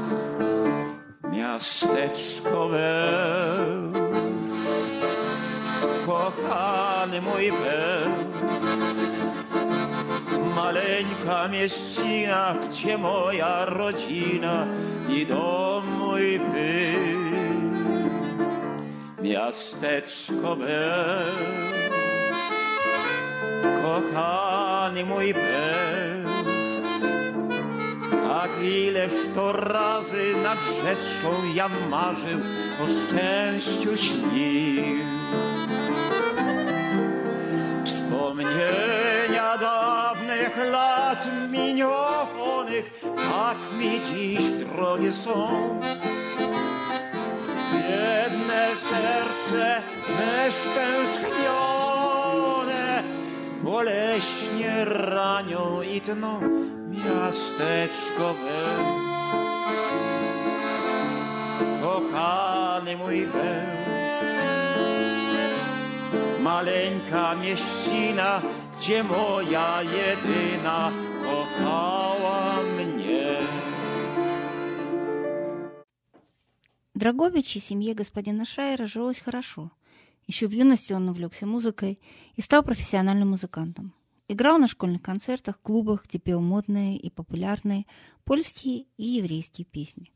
Miasteczko 1.33 2.69
Bełz, 2.69 3.99
kochany 6.07 7.21
mój 7.21 7.53
Bełz. 7.53 8.37
Maleńka 10.39 11.49
mieścina, 11.49 12.55
gdzie 12.69 12.99
moja 12.99 13.65
rodzina 13.65 14.67
i 15.09 15.27
dom 15.27 15.85
mój 15.99 16.39
był. 16.39 17.27
Miasteczko 19.23 20.57
Bełz, 20.57 21.67
kochany 23.83 25.05
mój 25.05 25.35
Bełz. 25.35 26.27
A 28.33 28.63
ileż 28.63 29.13
to 29.35 29.53
razy 29.53 30.35
nad 30.43 30.59
rzeczką 30.59 31.31
ja 31.55 31.69
marzył, 31.91 32.41
o 32.83 32.87
szczęściu 32.87 33.97
śnił. 33.97 34.97
Wspomnienia 37.85 39.16
dawnych 40.47 40.71
lat 40.73 41.27
minionych, 41.51 43.01
tak 43.03 43.57
mi 43.79 44.01
dziś 44.01 44.45
drogie 44.49 45.13
są. 45.13 45.81
Biedne 47.73 48.69
serce 48.91 49.83
me 50.09 50.51
stęsknione, 50.63 51.83
boleśnie 53.63 54.85
ranią 54.85 55.83
i 55.83 56.01
tną 56.01 56.41
miasteczko 56.89 58.35
Bełz. 58.35 59.07
Kochany 61.83 62.97
mój 62.97 63.27
Bełz, 63.27 64.25
maleńka 66.41 67.35
mieścina, 67.35 68.41
Cię 68.81 69.03
moja 69.03 69.83
jedyna 69.83 70.93
kochała 71.25 72.63
mnie. 72.63 73.39
Драгович 76.95 77.57
и 77.57 77.61
семье 77.61 77.95
господина 77.95 78.45
Шайера 78.45 78.87
жилось 78.87 79.19
хорошо. 79.19 79.71
Еще 80.27 80.47
в 80.47 80.53
юности 80.53 80.93
он 80.93 81.09
увлекся 81.09 81.47
музыкой 81.47 81.99
и 82.37 82.43
стал 82.43 82.63
профессиональным 82.63 83.31
музыкантом. 83.31 83.95
Играл 84.29 84.59
на 84.59 84.69
школьных 84.69 85.01
концертах, 85.01 85.59
клубах, 85.63 86.05
где 86.07 86.19
пел 86.19 86.43
модные 86.43 86.99
и 86.99 87.11
популярные 87.11 87.87
польские 88.25 88.85
и 88.99 89.05
еврейские 89.05 89.65
песни. 89.65 90.13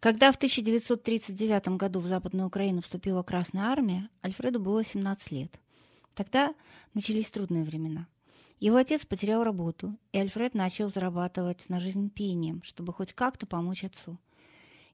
Когда 0.00 0.32
в 0.32 0.36
1939 0.36 1.68
году 1.76 2.00
в 2.00 2.06
Западную 2.06 2.48
Украину 2.48 2.82
вступила 2.82 3.22
Красная 3.22 3.66
Армия, 3.66 4.08
Альфреду 4.24 4.58
было 4.58 4.84
17 4.84 5.30
лет– 5.30 5.60
Тогда 6.16 6.54
начались 6.94 7.30
трудные 7.30 7.62
времена. 7.62 8.08
Его 8.58 8.78
отец 8.78 9.04
потерял 9.04 9.44
работу, 9.44 9.94
и 10.12 10.18
Альфред 10.18 10.54
начал 10.54 10.88
зарабатывать 10.88 11.68
на 11.68 11.78
жизнь 11.78 12.08
пением, 12.08 12.62
чтобы 12.64 12.94
хоть 12.94 13.12
как-то 13.12 13.46
помочь 13.46 13.84
отцу. 13.84 14.18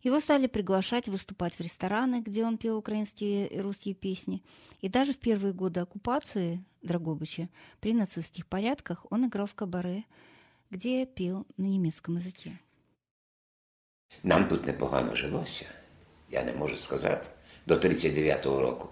Его 0.02 0.18
стали 0.18 0.48
приглашать 0.48 1.06
выступать 1.06 1.54
в 1.54 1.60
рестораны, 1.60 2.22
где 2.22 2.44
он 2.44 2.58
пел 2.58 2.76
украинские 2.76 3.46
и 3.46 3.60
русские 3.60 3.94
песни. 3.94 4.42
И 4.80 4.88
даже 4.88 5.12
в 5.12 5.18
первые 5.18 5.54
годы 5.54 5.78
оккупации 5.78 6.64
Драгобыча 6.82 7.48
при 7.78 7.92
нацистских 7.94 8.48
порядках 8.48 9.06
он 9.10 9.28
играл 9.28 9.46
в 9.46 9.54
кабаре, 9.54 10.04
где 10.70 11.06
пел 11.06 11.46
на 11.56 11.66
немецком 11.66 12.16
языке. 12.16 12.58
Нам 14.24 14.48
тут 14.48 14.66
непогано 14.66 15.14
жилося, 15.14 15.66
я 16.30 16.42
не 16.42 16.50
можу 16.50 16.76
сказати, 16.78 17.30
до 17.66 17.76
39-го 17.76 18.60
року. 18.60 18.90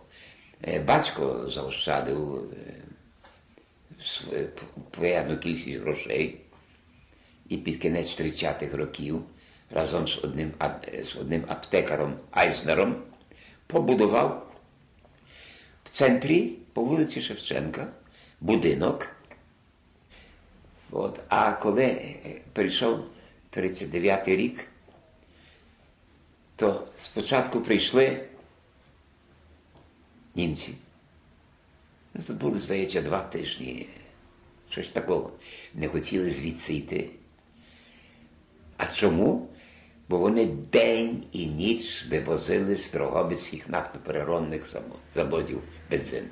Е, 0.67 0.79
Батько 0.79 1.51
заощадив 1.51 2.53
е, 4.33 4.49
певну 4.91 5.39
кількість 5.39 5.79
грошей 5.79 6.41
і 7.49 7.57
під 7.57 7.77
кінець 7.77 8.21
30-х 8.21 8.77
років 8.77 9.23
разом 9.71 10.09
з 10.09 10.25
одним, 10.25 10.53
з 11.05 11.17
одним 11.17 11.45
аптекаром 11.49 12.15
Айзнером 12.31 13.03
побудував 13.67 14.53
в 15.85 15.91
центрі 15.91 16.57
по 16.73 16.83
вулиці 16.83 17.21
Шевченка 17.21 17.89
будинок. 18.41 19.07
От. 20.91 21.21
А 21.29 21.53
коли 21.53 22.17
прийшов 22.53 23.05
39-й 23.57 24.37
рік, 24.37 24.65
то 26.57 26.87
спочатку 26.99 27.61
прийшли 27.61 28.30
німці. 30.41 30.75
Ну, 32.15 32.23
Тут 32.27 32.37
були, 32.37 32.61
здається, 32.61 33.03
два 33.03 33.23
тижні. 33.23 33.87
Щось 34.71 34.89
такого. 34.89 35.33
Не 35.75 35.89
хотіли 35.89 36.31
звідси 36.31 36.75
йти. 36.75 37.11
А 38.77 38.87
чому? 38.87 39.49
Бо 40.09 40.19
вони 40.19 40.47
день 40.47 41.25
і 41.33 41.47
ніч 41.47 42.07
вивозили 42.11 42.77
з 42.77 42.91
Дрогобицьких 42.91 43.69
нафтопереронних 43.69 44.77
заводів 45.15 45.63
бензин. 45.91 46.25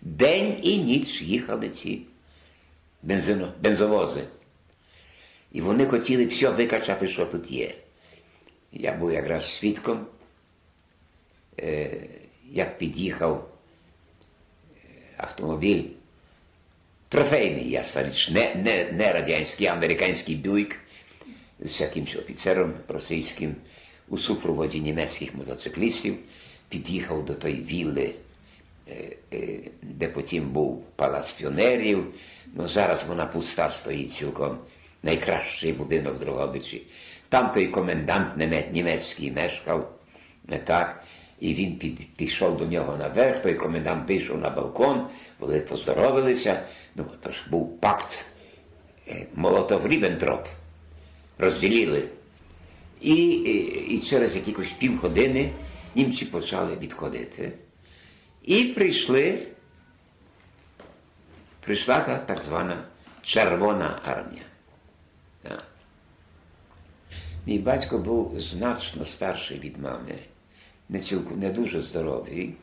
День 0.00 0.60
і 0.62 0.78
ніч 0.78 1.22
їхали 1.22 1.68
ці 1.68 2.02
бензино, 3.02 3.52
бензовози. 3.62 4.24
І 5.52 5.60
вони 5.60 5.86
хотіли 5.86 6.26
все 6.26 6.50
викачати, 6.50 7.08
що 7.08 7.26
тут 7.26 7.50
є. 7.50 7.74
Я 8.72 8.92
був 8.92 9.12
якраз 9.12 9.52
свідком, 9.52 10.06
як 12.52 12.78
під'їхав 12.78 13.48
автомобіль 15.16 15.84
трофейний, 17.08 17.70
ясна 17.70 18.02
річ, 18.02 18.30
не, 18.30 18.54
не, 18.54 18.92
не 18.92 19.12
радянський, 19.12 19.66
а 19.66 19.72
американський 19.72 20.36
бюйк 20.36 20.76
з 21.60 21.80
якимось 21.80 22.16
офіцером 22.16 22.74
російським 22.88 23.56
у 24.08 24.18
супроводі 24.18 24.80
німецьких 24.80 25.34
мотоциклістів, 25.34 26.16
під'їхав 26.68 27.24
до 27.24 27.34
тої 27.34 27.54
вілли, 27.54 28.14
де 29.82 30.08
потім 30.08 30.48
був 30.48 30.84
палац 30.96 31.30
піонерів. 31.30 32.14
Ну, 32.54 32.68
зараз 32.68 33.04
вона 33.08 33.26
пуста 33.26 33.70
стоїть 33.70 34.12
цілком. 34.12 34.58
Найкращий 35.02 35.72
будинок 35.72 36.18
Дрогобичі. 36.18 36.82
Там 37.28 37.52
той 37.52 37.66
комендант 37.66 38.36
німецький 38.72 39.32
мешкав, 39.32 39.98
так, 40.64 41.04
і 41.40 41.54
він 41.54 41.98
пішов 42.16 42.56
до 42.56 42.66
нього 42.66 42.96
наверх, 42.96 43.42
той 43.42 43.54
комендант 43.54 44.08
вийшов 44.08 44.38
на 44.38 44.50
балкон, 44.50 45.06
вони 45.38 45.60
поздоровилися, 45.60 46.62
ну, 46.94 47.06
то 47.22 47.32
ж 47.32 47.42
був 47.50 47.80
пакт 47.80 48.26
Молотов-Ріббентроп. 49.36 50.46
Розділили. 51.38 52.08
І, 53.00 53.14
і, 53.14 53.94
і 53.94 54.00
через 54.00 54.36
якихось 54.36 54.72
півгодини 54.78 55.52
німці 55.94 56.24
почали 56.24 56.76
відходити. 56.76 57.52
І 58.42 58.64
прийшли, 58.64 59.46
прийшла 61.60 62.00
та 62.00 62.18
так 62.18 62.42
звана 62.42 62.84
Червона 63.22 64.00
армія. 64.04 64.42
Так. 65.42 65.64
Мій 67.46 67.58
батько 67.58 67.98
був 67.98 68.40
значно 68.40 69.04
старший 69.04 69.58
від 69.58 69.78
мами, 69.78 70.18
не, 70.88 71.00
цілку, 71.00 71.36
не 71.36 71.50
дуже 71.50 71.82
здоровий, 71.82 72.54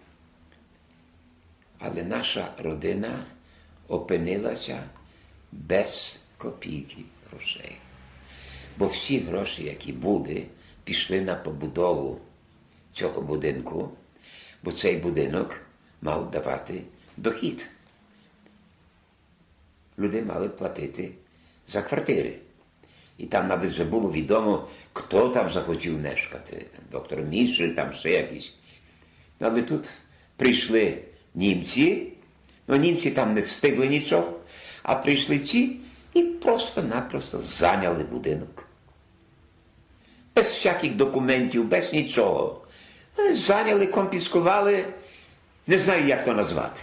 але 1.79 2.03
наша 2.03 2.53
родина 2.57 3.25
опинилася 3.87 4.83
без 5.51 6.19
копійки 6.37 6.97
грошей. 7.29 7.77
Бо 8.77 8.87
всі 8.87 9.19
гроші, 9.19 9.63
які 9.63 9.93
були, 9.93 10.45
пішли 10.83 11.21
на 11.21 11.35
побудову 11.35 12.19
цього 12.93 13.21
будинку, 13.21 13.89
бо 14.63 14.71
цей 14.71 14.97
будинок 14.97 15.61
мав 16.01 16.31
давати 16.31 16.81
дохід. 17.17 17.69
Люди 19.99 20.21
мали 20.21 20.49
платити 20.49 21.11
за 21.67 21.81
квартири. 21.81 22.39
І 23.17 23.25
там 23.25 23.47
навіть 23.47 23.71
вже 23.71 23.83
було 23.83 24.11
відомо, 24.11 24.67
хто 24.93 25.29
там 25.29 25.51
захотів 25.51 25.99
мешкати. 25.99 26.65
Доктор 26.91 27.21
Мішель, 27.21 27.69
там 27.69 27.93
ще 27.93 28.27
але 29.39 29.61
тут 29.61 29.89
прийшли 30.37 30.97
німці, 31.35 32.13
ну 32.67 32.75
німці 32.75 33.11
там 33.11 33.33
не 33.33 33.41
встигли 33.41 33.87
нічого, 33.87 34.39
а 34.83 34.95
прийшли 34.95 35.39
ці 35.39 35.77
і 36.13 36.23
просто-напросто 36.23 37.39
зайняли 37.39 38.03
будинок. 38.03 38.67
Без 40.35 40.45
всяких 40.47 40.95
документів, 40.95 41.67
без 41.67 41.93
нічого. 41.93 42.61
Зайняли, 43.31 43.87
конфіскували, 43.87 44.85
не 45.67 45.77
знаю, 45.77 46.07
як 46.07 46.25
то 46.25 46.33
назвати. 46.33 46.81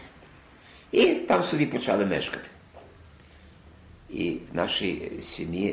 І 0.93 1.07
там 1.07 1.45
собі 1.45 1.67
почали 1.67 2.07
мешкати. 2.07 2.49
І 4.13 4.39
в 4.53 4.55
нашій 4.57 5.11
сім'ї 5.23 5.73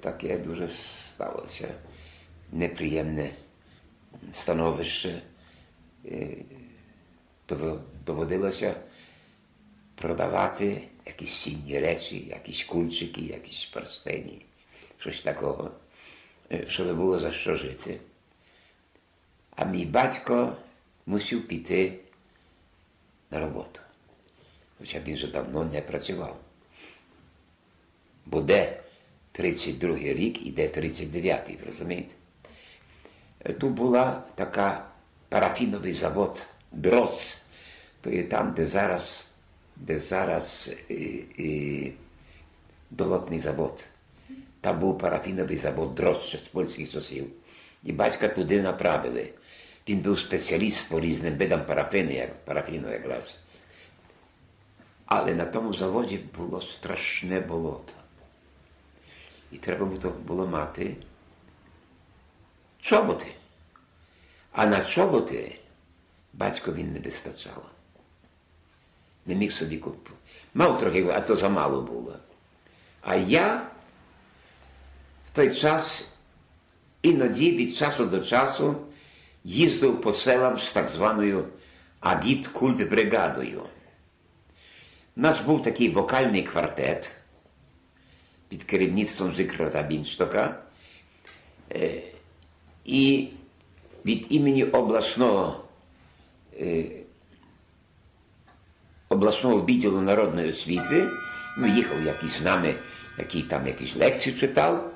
таке 0.00 0.38
дуже 0.38 0.68
сталося 0.68 1.74
неприємне 2.52 3.30
становище. 4.32 5.22
Доводилося 8.06 8.74
продавати 9.94 10.82
якісь 11.06 11.42
цінні 11.42 11.78
речі, 11.78 12.26
якісь 12.28 12.64
кульчики, 12.64 13.20
якісь 13.20 13.64
перстені, 13.64 14.46
щось 14.98 15.22
такого, 15.22 15.70
щоб 16.68 16.96
було 16.96 17.18
за 17.18 17.32
що 17.32 17.56
жити. 17.56 18.00
А 19.56 19.64
мій 19.64 19.86
батько 19.86 20.56
мусив 21.06 21.48
піти 21.48 21.98
на 23.30 23.40
роботу. 23.40 23.80
Хоча 24.78 25.00
він 25.00 25.14
вже 25.14 25.26
давно 25.26 25.64
не 25.64 25.80
працював. 25.80 26.40
Бо 28.26 28.40
де 28.40 28.80
32-й 29.34 30.12
рік 30.12 30.46
і 30.46 30.50
де 30.50 30.68
39-й, 30.68 31.58
розумієте? 31.66 32.14
Тут 33.60 33.72
була 33.72 34.22
така 34.34 34.86
парафіновий 35.28 35.92
завод 35.92 36.46
Дрос, 36.72 37.38
то 38.00 38.10
є 38.10 38.22
там, 38.22 38.52
де 38.52 38.66
зараз 38.66 39.32
де 39.76 39.98
зараз 39.98 40.70
і, 40.88 40.94
і, 40.94 41.92
долотний 42.90 43.38
завод. 43.38 43.84
Там 44.60 44.80
був 44.80 44.98
парафіновий 44.98 45.56
завод 45.56 45.94
Дрос 45.94 46.22
ще 46.22 46.38
з 46.38 46.42
польських 46.48 46.90
часів. 46.90 47.26
І 47.84 47.92
батька 47.92 48.28
туди 48.28 48.62
направили. 48.62 49.32
Він 49.88 49.98
був 49.98 50.18
спеціаліст 50.18 50.88
по 50.88 51.00
різним 51.00 51.38
видам 51.38 51.66
парафіни, 51.66 52.14
як 52.14 52.44
парафіну 52.44 52.92
якраз. 52.92 53.36
Але 55.06 55.34
на 55.34 55.44
тому 55.44 55.74
заводі 55.74 56.20
було 56.38 56.60
страшне 56.60 57.40
болото. 57.40 57.92
І 59.52 59.56
треба 59.56 59.86
було 60.26 60.46
мати 60.46 60.96
чоботи. 62.80 63.26
А 64.52 64.66
на 64.66 64.84
чоботи 64.84 65.58
батькові 66.32 66.84
не 66.84 67.00
вистачало. 67.00 67.64
Не 69.26 69.34
міг 69.34 69.52
собі 69.52 69.78
купити. 69.78 70.16
Мав 70.54 70.80
трохи, 70.80 71.08
а 71.08 71.20
то 71.20 71.36
замало 71.36 71.82
було. 71.82 72.16
А 73.00 73.16
я 73.16 73.66
в 75.26 75.30
той 75.30 75.54
час 75.54 76.08
іноді 77.02 77.52
від 77.52 77.76
часу 77.76 78.06
до 78.06 78.20
часу 78.24 78.76
їздив 79.44 80.00
по 80.00 80.12
селам 80.12 80.58
з 80.60 80.72
так 80.72 80.88
званою 80.88 81.48
агіт-культ-бригадою. 82.00 83.62
У 85.16 85.20
нас 85.20 85.40
був 85.40 85.62
такий 85.62 85.88
вокальний 85.88 86.42
квартет 86.42 87.21
під 88.52 88.64
керівництвом 88.64 89.32
Зикрота 89.32 89.82
Бінстока. 89.82 90.62
Е, 91.72 92.02
І 92.84 93.28
від 94.06 94.26
імені 94.32 94.64
обласного 94.64 95.64
е, 96.60 96.84
обласного 99.08 99.64
відділу 99.64 100.00
народної 100.00 100.50
освіти 100.50 101.08
ну, 101.58 101.66
їхав 101.66 102.02
якийсь 102.02 102.38
з 102.38 102.40
нами, 102.42 102.74
який 103.18 103.42
там 103.42 103.66
якісь 103.66 103.96
лекції 103.96 104.36
читав, 104.36 104.92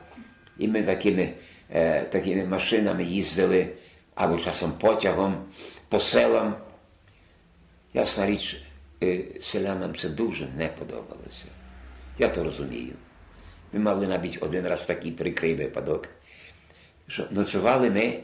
і 0.59 0.69
ми 0.69 0.83
такими, 0.83 1.33
е, 1.71 2.05
такими 2.05 2.45
машинами 2.45 3.05
їздили 3.05 3.69
або 4.15 4.39
часом 4.39 4.73
потягом 4.73 5.45
по 5.89 5.99
селам. 5.99 6.57
Ясна 7.95 8.27
річ, 8.27 8.63
селянам 9.43 9.95
це 9.95 10.09
дуже 10.09 10.49
не 10.57 10.69
подобалося. 10.69 11.45
Я 12.19 12.29
то 12.29 12.45
розумію. 12.45 12.93
Ми 13.77 13.83
мали 13.83 14.07
навіть 14.07 14.39
один 14.41 14.67
раз 14.67 14.85
такий 14.87 15.13
прикрий 15.13 15.55
випадок, 15.55 16.09
що 17.09 17.27
ночували 17.31 17.91
ми 17.91 18.21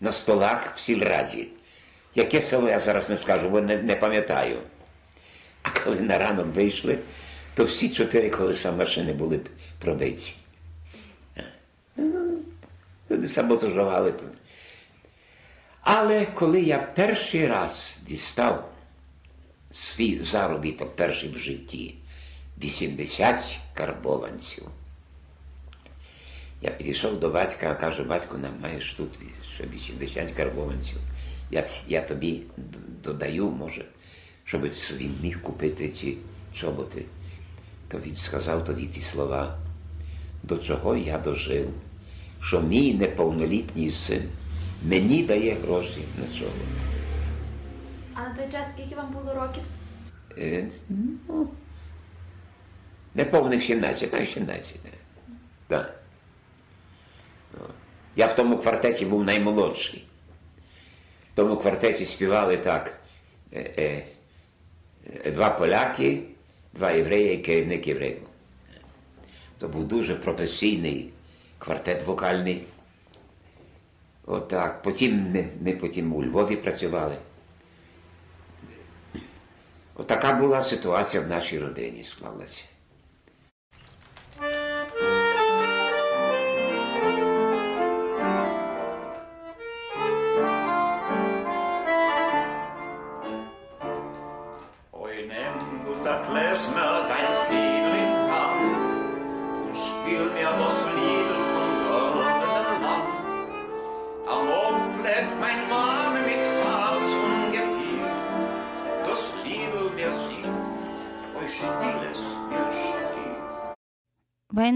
на 0.00 0.12
столах 0.12 0.76
в 0.76 0.80
сільраді. 0.80 1.48
Яке 2.14 2.42
село 2.42 2.68
я 2.68 2.80
зараз 2.80 3.08
не 3.08 3.16
скажу, 3.16 3.50
бо 3.50 3.60
не, 3.60 3.78
не 3.78 3.96
пам'ятаю. 3.96 4.58
А 5.62 5.70
коли 5.70 6.00
на 6.00 6.18
ранок 6.18 6.46
вийшли, 6.46 6.98
то 7.54 7.64
всі 7.64 7.88
чотири 7.88 8.30
колеса 8.30 8.72
машини 8.72 9.12
були 9.12 9.40
пробиті. 9.78 10.34
Люди 13.10 13.28
самотужували 13.28 14.12
тут. 14.12 14.28
Але 15.80 16.26
коли 16.26 16.60
я 16.60 16.78
перший 16.78 17.46
раз 17.46 17.98
дістав 18.06 18.72
свій 19.72 20.22
заробіток 20.22 20.96
перший 20.96 21.28
в 21.28 21.38
житті 21.38 21.94
80 22.62 23.58
карбованців, 23.74 24.70
я 26.62 26.70
підійшов 26.70 27.20
до 27.20 27.30
батька, 27.30 27.70
а 27.70 27.74
каже, 27.74 28.02
батько, 28.02 28.38
нам 28.38 28.52
маєш 28.60 28.94
тут 28.94 29.18
ще 29.42 29.64
80 29.66 30.30
карбованців. 30.30 30.98
Я, 31.50 31.64
я 31.88 32.02
тобі 32.02 32.42
додаю, 33.04 33.50
може, 33.50 33.84
щоб 34.44 34.72
собі 34.72 35.10
міг 35.22 35.42
купити 35.42 35.88
ці 35.88 36.18
чоботи. 36.54 37.04
То 37.88 37.98
він 37.98 38.16
сказав 38.16 38.64
тоді 38.64 38.86
ті 38.86 39.00
слова, 39.00 39.58
до 40.42 40.58
чого 40.58 40.96
я 40.96 41.18
дожив, 41.18 41.70
що 42.42 42.60
мій 42.60 42.94
неповнолітній 42.94 43.90
син 43.90 44.28
мені 44.82 45.22
дає 45.22 45.54
гроші 45.54 46.00
на 46.18 46.38
чоботи. 46.38 46.82
А 48.14 48.20
на 48.20 48.34
той 48.34 48.52
час 48.52 48.70
скільки 48.72 48.94
вам 48.94 49.12
було 49.12 49.34
років? 49.34 49.62
Е, 50.38 50.68
ну, 51.28 51.48
неповних 53.14 53.62
17, 53.62 54.14
а 54.14 54.26
17. 54.26 54.76
Да. 55.68 55.97
Я 58.18 58.26
в 58.26 58.36
тому 58.36 58.58
квартеті 58.58 59.06
був 59.06 59.24
наймолодший. 59.24 60.04
В 61.32 61.36
тому 61.36 61.56
квартеті 61.56 62.06
співали 62.06 62.56
так. 62.56 62.98
Е, 63.52 63.72
е, 63.78 64.04
Два 65.30 65.50
поляки, 65.50 66.22
два 66.72 66.90
євреї 66.90 67.34
і 67.34 67.38
керівник 67.38 67.86
євреїв. 67.86 68.22
То 69.58 69.68
був 69.68 69.88
дуже 69.88 70.14
професійний 70.14 71.12
квартет 71.58 72.02
вокальний. 72.02 72.64
Отак. 74.26 74.82
Потім 74.82 75.30
ми, 75.32 75.48
ми 75.60 75.72
потім 75.72 76.14
у 76.14 76.24
Львові 76.24 76.56
працювали. 76.56 77.16
Отака 79.94 80.32
була 80.34 80.62
ситуація 80.64 81.22
в 81.22 81.28
нашій 81.28 81.58
родині 81.58 82.04
склалася. 82.04 82.64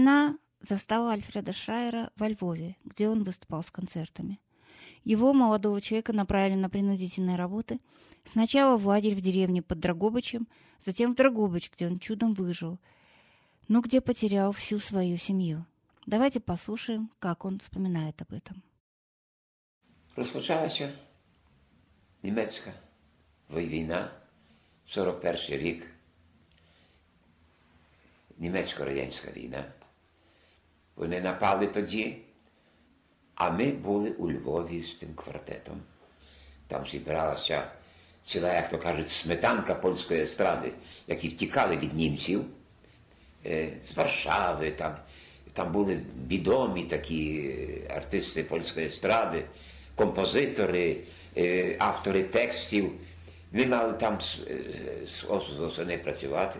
Война 0.02 0.36
застала 0.60 1.12
Альфреда 1.12 1.52
Шайера 1.52 2.10
во 2.16 2.28
Львове, 2.28 2.76
где 2.84 3.08
он 3.08 3.22
выступал 3.22 3.62
с 3.62 3.70
концертами. 3.70 4.40
Его, 5.04 5.32
молодого 5.32 5.80
человека, 5.80 6.12
направили 6.12 6.56
на 6.56 6.68
принудительные 6.68 7.36
работы. 7.36 7.78
Сначала 8.24 8.76
в 8.76 8.88
лагерь 8.88 9.14
в 9.14 9.20
деревне 9.20 9.62
под 9.62 9.78
Драгобычем, 9.78 10.48
затем 10.84 11.12
в 11.12 11.14
Драгобыч, 11.14 11.70
где 11.70 11.86
он 11.86 12.00
чудом 12.00 12.34
выжил, 12.34 12.80
но 13.68 13.80
где 13.80 14.00
потерял 14.00 14.50
всю 14.50 14.80
свою 14.80 15.16
семью. 15.16 15.64
Давайте 16.06 16.40
послушаем, 16.40 17.12
как 17.20 17.44
он 17.44 17.60
вспоминает 17.60 18.20
об 18.20 18.32
этом. 18.32 18.60
Розпочалася 20.16 20.92
німецька 22.22 22.72
війна, 23.50 24.10
41 24.88 25.58
рік, 25.58 25.86
німецько-радянська 28.38 29.30
війна. 29.30 29.64
Вони 30.95 31.21
напали 31.21 31.67
тоді, 31.67 32.17
а 33.35 33.49
ми 33.49 33.65
були 33.71 34.11
у 34.11 34.31
Львові 34.31 34.81
з 34.81 34.93
тим 34.93 35.13
квартетом. 35.15 35.81
Там 36.67 36.85
зібралася 36.85 37.67
ціла, 38.25 38.53
як 38.53 38.69
то 38.69 38.77
кажуть, 38.77 39.09
сметанка 39.09 39.75
польської 39.75 40.21
естради, 40.21 40.71
які 41.07 41.27
втікали 41.27 41.77
від 41.77 41.93
німців 41.93 42.45
з 43.91 43.95
Варшави, 43.95 44.71
там, 44.71 44.95
там 45.53 45.71
були 45.71 46.01
відомі 46.27 46.83
такі 46.83 47.53
артисти 47.89 48.43
польської 48.43 48.87
естради, 48.87 49.45
композитори, 49.95 50.97
автори 51.79 52.23
текстів. 52.23 52.91
Ми 53.51 53.65
мали 53.65 53.93
там 53.93 54.21
з, 54.21 54.39
з 55.57 55.59
осени 55.59 55.97
працювати. 55.97 56.59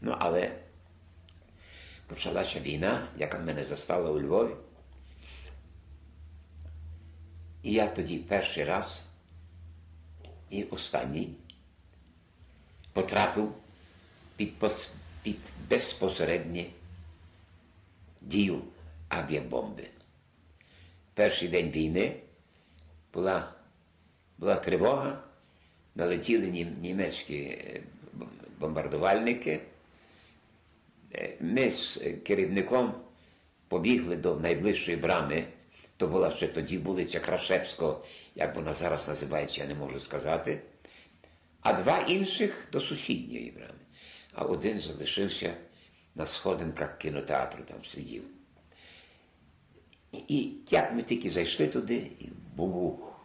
Ну, 0.00 0.16
але 0.18 0.50
почалася 2.10 2.60
війна, 2.60 3.08
яка 3.16 3.38
мене 3.38 3.64
застала 3.64 4.10
у 4.10 4.20
Львові. 4.20 4.54
І 7.62 7.72
я 7.72 7.86
тоді 7.86 8.18
перший 8.18 8.64
раз 8.64 9.02
і 10.50 10.64
останній 10.64 11.34
потрапив 12.92 13.54
під, 14.36 14.52
під 15.22 15.36
безпосереднє 15.68 16.66
дію 18.20 18.62
авіабомби. 19.08 19.86
Перший 21.14 21.48
день 21.48 21.70
війни 21.70 22.16
була, 23.12 23.54
була 24.38 24.56
тривога, 24.56 25.22
налетіли 25.94 26.46
німецькі 26.80 27.36
е, 27.36 27.82
бомбардувальники. 28.58 29.60
Е, 31.14 31.36
Ми 31.40 31.70
з 31.70 31.96
е, 31.96 32.12
керівником 32.12 32.94
побігли 33.68 34.16
до 34.16 34.36
найближчої 34.36 34.96
брами. 34.96 35.46
То 35.96 36.06
була 36.06 36.30
ще 36.30 36.48
тоді 36.48 36.78
вулиця 36.78 37.20
Крашевського, 37.20 38.04
як 38.34 38.56
вона 38.56 38.74
зараз 38.74 39.08
називається, 39.08 39.60
я 39.60 39.68
не 39.68 39.74
можу 39.74 40.00
сказати. 40.00 40.60
А 41.60 41.72
два 41.72 41.98
інших 41.98 42.68
до 42.72 42.80
сусідньої 42.80 43.50
брами. 43.50 43.78
А 44.32 44.44
один 44.44 44.80
залишився 44.80 45.54
на 46.14 46.26
сходинках 46.26 46.98
кінотеатру, 46.98 47.64
там 47.64 47.84
сидів. 47.84 48.22
І, 50.12 50.52
як 50.70 50.92
ми 50.92 51.02
тільки 51.02 51.30
зайшли 51.30 51.66
туди, 51.66 52.10
і 52.20 52.28
бубух. 52.56 53.20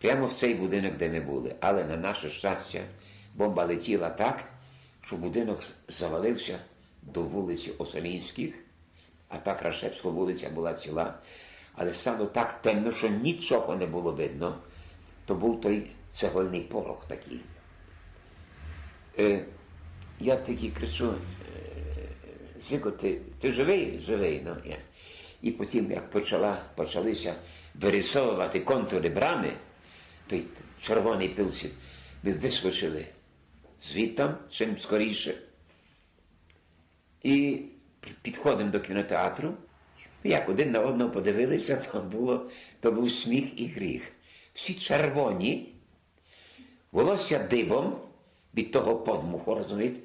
Прямо 0.00 0.26
в 0.26 0.32
цей 0.32 0.54
будинок, 0.54 0.96
де 0.96 1.08
ми 1.08 1.20
були. 1.20 1.56
Але 1.60 1.84
на 1.84 1.96
наше 1.96 2.30
щастя, 2.30 2.84
бомба 3.34 3.64
летіла 3.64 4.10
так, 4.10 4.51
що 5.02 5.16
будинок 5.16 5.60
завалився 5.88 6.58
до 7.02 7.22
вулиці 7.22 7.70
Осолінських, 7.78 8.54
а 9.28 9.38
та 9.38 9.54
Крашевська 9.54 10.08
вулиця 10.08 10.50
була 10.50 10.74
ціла. 10.74 11.14
Але 11.74 11.92
стало 11.92 12.26
так 12.26 12.62
темно, 12.62 12.92
що 12.92 13.08
нічого 13.08 13.76
не 13.76 13.86
було 13.86 14.12
видно. 14.12 14.58
То 15.26 15.34
був 15.34 15.60
той 15.60 15.90
цегольний 16.12 16.60
порох 16.60 17.04
такий. 17.06 17.40
Е, 19.18 19.44
я 20.20 20.36
тільки 20.36 20.70
кричу, 20.70 21.10
е, 21.10 21.16
Зіко, 22.68 22.90
ти, 22.90 23.20
ти 23.40 23.52
живий? 23.52 24.00
Живий. 24.00 24.42
Ну, 24.44 24.56
я. 24.64 24.76
І 25.42 25.50
потім, 25.50 25.90
як 25.90 26.10
почала, 26.10 26.62
почалися 26.74 27.34
вирисовувати 27.74 28.60
контури 28.60 29.08
брами, 29.08 29.52
той 30.26 30.44
червоний 30.82 31.28
пилці, 31.28 31.70
ми 32.22 32.32
вискочили 32.32 33.06
звідтам 33.84 34.36
чим 34.50 34.78
скоріше. 34.78 35.34
І 37.22 37.62
підходимо 38.22 38.70
до 38.70 38.80
кінотеатру. 38.80 39.54
Як 40.24 40.48
один 40.48 40.70
на 40.70 40.80
одного 40.80 41.10
подивилися, 41.10 41.76
то 41.76 42.00
було, 42.00 42.50
то 42.80 42.92
був 42.92 43.10
сміх 43.10 43.60
і 43.60 43.66
гріх. 43.66 44.12
Всі 44.54 44.74
червоні, 44.74 45.74
волосся 46.92 47.38
дибом 47.38 47.96
від 48.54 48.72
того 48.72 48.96
подмуху, 48.96 49.54
розумієте? 49.54 50.00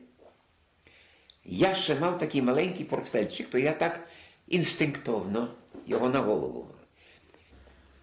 Я 1.43 1.75
ще 1.75 1.99
мав 1.99 2.17
такий 2.19 2.41
маленький 2.41 2.85
портфельчик, 2.85 3.49
то 3.49 3.57
я 3.57 3.73
так 3.73 4.07
інстинктовно 4.47 5.53
його 5.85 6.09
на 6.09 6.19
голову. 6.19 6.67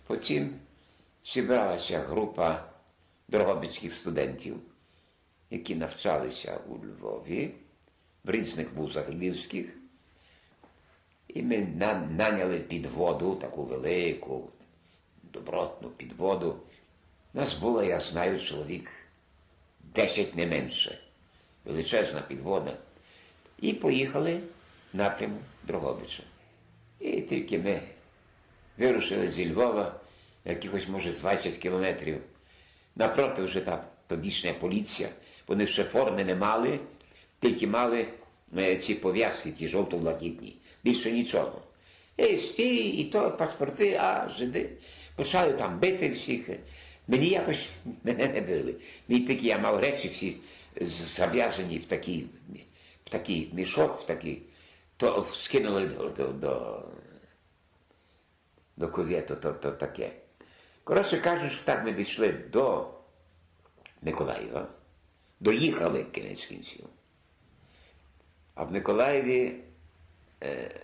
Потім 0.07 0.55
зібралася 1.27 1.99
група 1.99 2.65
дрогобицьких 3.29 3.95
студентів, 3.95 4.57
які 5.55 5.75
навчалися 5.75 6.61
у 6.69 6.87
Львові, 6.87 7.51
в 8.25 8.31
різних 8.31 8.73
вузах 8.73 9.09
львівських. 9.09 9.67
І 11.29 11.43
ми 11.43 11.59
наняли 12.11 12.59
підводу, 12.59 13.35
таку 13.35 13.63
велику, 13.63 14.49
добротну 15.23 15.89
підводу. 15.89 16.57
Нас 17.35 17.55
було, 17.55 17.83
я 17.83 18.01
знаю, 18.01 18.41
чоловік 18.41 18.91
десять 19.81 20.37
не 20.37 20.47
менше. 20.47 20.99
Величезна 21.65 22.21
підвода. 22.21 22.77
І 23.61 23.73
поїхали 23.73 24.41
напряму 24.93 25.39
Дрогобича. 25.63 26.23
І 27.01 27.21
тільки 27.21 27.59
ми 27.59 27.83
вирушили 28.79 29.29
зі 29.29 29.53
Львова, 29.53 30.01
якихось, 30.45 30.89
може, 30.89 31.13
20 31.13 31.57
кілометрів. 31.57 32.21
Напроти 32.97 33.43
вже 33.43 33.61
та 33.61 33.85
тодішня 34.07 34.53
поліція, 34.53 35.09
вони 35.47 35.67
ще 35.67 35.85
форми 35.85 36.25
не 36.25 36.35
мали, 36.35 36.81
тільки 37.41 37.67
мали 37.67 38.07
ці 38.83 38.95
пов'язки, 38.95 39.51
ті 39.51 39.69
жовто-блакитні, 39.69 40.57
більше 40.85 41.13
нічого. 41.13 41.63
І 42.17 42.37
стій, 42.37 42.89
і 42.89 43.05
то 43.05 43.31
паспорти, 43.31 43.99
а 44.01 44.29
жиди. 44.29 44.71
Почали 45.17 45.53
там 45.53 45.79
бити 45.79 46.11
всіх. 46.11 46.49
Мені 47.09 47.29
якось 47.29 47.69
мене 48.05 48.29
не 48.29 48.41
били. 48.41 48.75
Мій 49.09 49.21
такі, 49.21 49.47
я 49.47 49.59
мав 49.59 49.81
речі 49.81 50.09
всі 50.09 50.37
зав'язані 51.17 51.79
в 51.79 51.85
такий, 51.85 52.27
в 53.05 53.09
такий 53.09 53.51
мішок, 53.53 54.01
в 54.01 54.07
такий, 54.07 54.43
то 54.97 55.27
скинули 55.41 55.87
до 55.87 56.09
до, 56.09 56.29
до, 56.29 56.83
до 58.77 58.89
кувєту, 58.89 59.37
то, 59.37 59.53
то 59.53 59.71
таке. 59.71 60.11
Коротше 60.85 61.19
кажучи, 61.19 61.57
так 61.65 61.85
ми 61.85 61.93
дійшли 61.93 62.33
до 62.33 62.89
Миколаєва, 64.03 64.69
доїхали 65.45 66.05
кінець 66.05 66.45
кінців. 66.45 66.87
А 68.55 68.65
в 68.65 68.73
Миколаєві 68.73 69.55
е, 70.43 70.81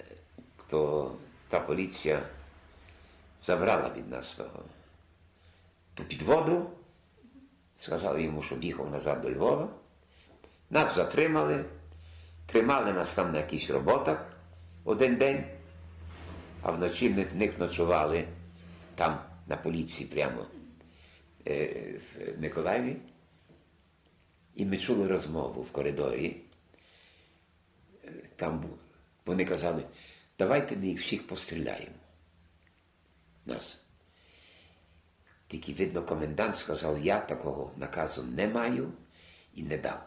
то 0.70 1.12
та 1.48 1.60
поліція 1.60 2.22
забрала 3.46 3.90
від 3.96 4.10
нас 4.10 4.34
того 4.34 4.64
ту 5.94 6.04
підводу, 6.04 6.70
сказали 7.78 8.22
йому, 8.22 8.42
щоб 8.42 8.64
їхав 8.64 8.90
назад 8.90 9.20
до 9.20 9.30
Львова. 9.30 9.68
Нас 10.70 10.94
затримали, 10.94 11.64
тримали 12.46 12.92
нас 12.92 13.14
там 13.14 13.32
на 13.32 13.38
якихось 13.38 13.70
роботах 13.70 14.36
один 14.84 15.16
день, 15.16 15.44
а 16.62 16.70
вночі 16.70 17.10
ми 17.10 17.24
в 17.24 17.36
них 17.36 17.58
ночували 17.58 18.28
там 18.94 19.18
на 19.46 19.56
поліції 19.56 20.08
прямо 20.08 20.46
е, 21.46 21.94
в 22.36 22.40
Миколаєві. 22.40 22.96
І 24.54 24.64
ми 24.64 24.78
чули 24.78 25.08
розмову 25.08 25.62
в 25.62 25.72
коридорі. 25.72 26.36
Там 28.36 28.64
вони 29.26 29.44
казали, 29.44 29.84
давайте 30.38 30.76
ми 30.76 30.86
їх 30.86 31.00
всіх 31.00 31.26
постріляємо. 31.26 31.94
Нас. 33.46 33.78
Тільки, 35.48 35.72
видно, 35.72 36.02
комендант 36.02 36.56
сказав, 36.56 37.04
я 37.04 37.20
такого 37.20 37.72
наказу 37.76 38.22
не 38.22 38.48
маю 38.48 38.92
і 39.54 39.62
не 39.62 39.78
дав. 39.78 40.06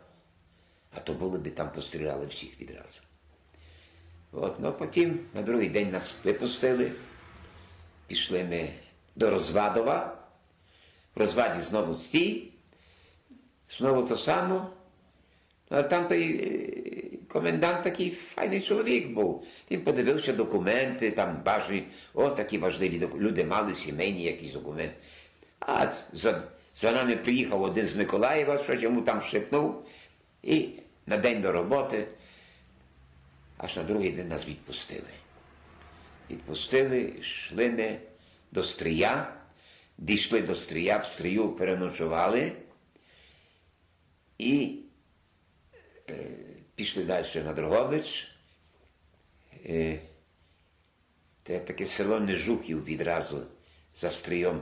А 0.92 1.00
то 1.00 1.14
були 1.14 1.38
би 1.38 1.52
там 1.52 1.72
постріляли 1.72 2.26
всіх 2.26 2.62
відразу. 2.62 3.02
От, 4.32 4.60
ну 4.60 4.74
потім 4.74 5.26
на 5.34 5.42
другий 5.42 5.70
день 5.70 5.92
нас 5.92 6.14
випустили, 6.24 6.92
пішли 8.08 8.44
ми 8.44 8.74
до 9.16 9.30
Розвадова. 9.30 10.18
В 11.16 11.20
розваді 11.20 11.62
знову 11.62 11.98
стій, 11.98 12.53
знову 13.78 14.04
то 14.04 14.18
само. 14.18 14.70
А 15.70 15.84
там 15.84 16.08
той 16.08 17.20
комендант 17.28 17.84
такий 17.84 18.12
файний 18.12 18.62
чоловік 18.62 19.08
був. 19.10 19.46
Він 19.72 19.82
подивився 19.82 20.34
документи, 20.34 21.12
там 21.12 21.42
бажані, 21.46 21.88
о, 22.14 22.30
такі 22.30 22.58
важливі. 22.58 23.10
Люди 23.16 23.46
мали 23.46 23.76
сімейні 23.76 24.24
якісь 24.24 24.52
документи. 24.52 24.96
А 25.60 25.88
за, 26.14 26.44
за 26.76 26.92
нами 26.92 27.16
приїхав 27.16 27.62
один 27.62 27.88
з 27.88 27.96
Миколаєва, 27.96 28.64
щось 28.64 28.82
йому 28.82 29.02
там 29.02 29.22
шепнув, 29.22 29.86
і 30.44 30.70
на 31.06 31.18
день 31.18 31.42
до 31.42 31.52
роботи, 31.52 32.08
аж 33.58 33.78
на 33.78 33.84
другий 33.84 34.12
день 34.12 34.28
нас 34.28 34.48
відпустили. 34.48 35.10
Відпустили, 36.30 37.14
йшли 37.22 37.70
ми 37.70 37.98
до 38.52 38.64
Стрия, 38.64 39.34
дійшли 39.98 40.42
до 40.42 40.56
Стрия, 40.56 40.98
в 40.98 41.06
Стрию 41.06 41.50
переночували 41.50 42.52
і 44.38 44.80
е, 46.10 46.16
пішли 46.76 47.04
далі 47.04 47.26
на 47.36 47.54
Дрогобич. 47.54 48.32
Е, 49.66 50.02
Це 51.48 51.60
таке 51.60 51.86
село 51.86 52.20
Нежухів 52.20 52.86
відразу 52.86 53.44
за 53.96 54.12
Стрийом, 54.12 54.62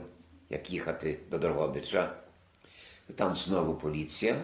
як 0.50 0.70
їхати 0.70 1.18
до 1.30 1.38
Дрогобича. 1.38 2.16
Там 3.14 3.34
знову 3.34 3.74
поліція. 3.74 4.42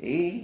І 0.00 0.42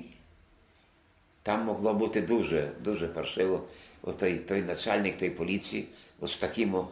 там 1.43 1.65
могло 1.65 1.95
бути 1.95 2.23
дуже, 2.23 2.73
дуже 2.81 3.09
паршиво. 3.09 3.69
Отой, 4.03 4.39
той 4.39 4.63
начальник 4.63 5.19
тої 5.19 5.31
поліції 5.31 5.89
ось 6.21 6.37
таким 6.37 6.87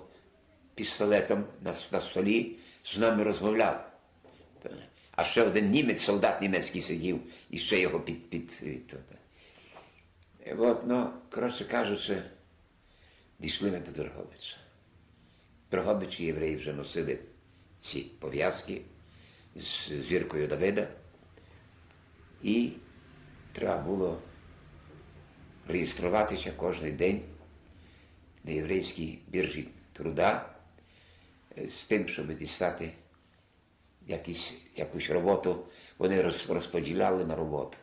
пістолетом 0.74 1.44
на, 1.62 1.74
на 1.92 2.00
столі 2.00 2.56
з 2.84 2.98
нами 2.98 3.24
розмовляв. 3.24 3.90
А 5.16 5.24
ще 5.24 5.42
один 5.42 5.70
німець, 5.70 6.02
солдат 6.02 6.40
німецький 6.40 6.82
сидів 6.82 7.20
і 7.50 7.58
ще 7.58 7.80
його 7.80 8.00
під. 8.00 8.30
під, 8.30 8.64
от, 10.58 10.86
ну, 10.86 11.10
коротше 11.30 11.64
кажучи, 11.64 12.22
дійшли 13.38 13.70
ми 13.70 13.80
до 13.80 13.92
Дрогобича. 13.92 14.56
Дрогобичі 15.70 16.24
євреї 16.24 16.56
вже 16.56 16.72
носили 16.72 17.18
ці 17.80 18.00
пов'язки 18.00 18.82
з 19.56 20.02
зіркою 20.02 20.46
Давида. 20.46 20.88
І 22.42 22.72
треба 23.52 23.82
було 23.82 24.22
реєструватися 25.68 26.52
кожен 26.56 26.96
день 26.96 27.22
на 28.44 28.50
єврейській 28.50 29.18
біржі 29.28 29.68
труда 29.92 30.54
з 31.66 31.84
тим, 31.84 32.08
щоб 32.08 32.34
дістати 32.34 32.92
якісь, 34.06 34.52
якусь 34.76 35.10
роботу, 35.10 35.66
вони 35.98 36.22
розподіляли 36.48 37.24
на 37.24 37.36
роботу. 37.36 37.76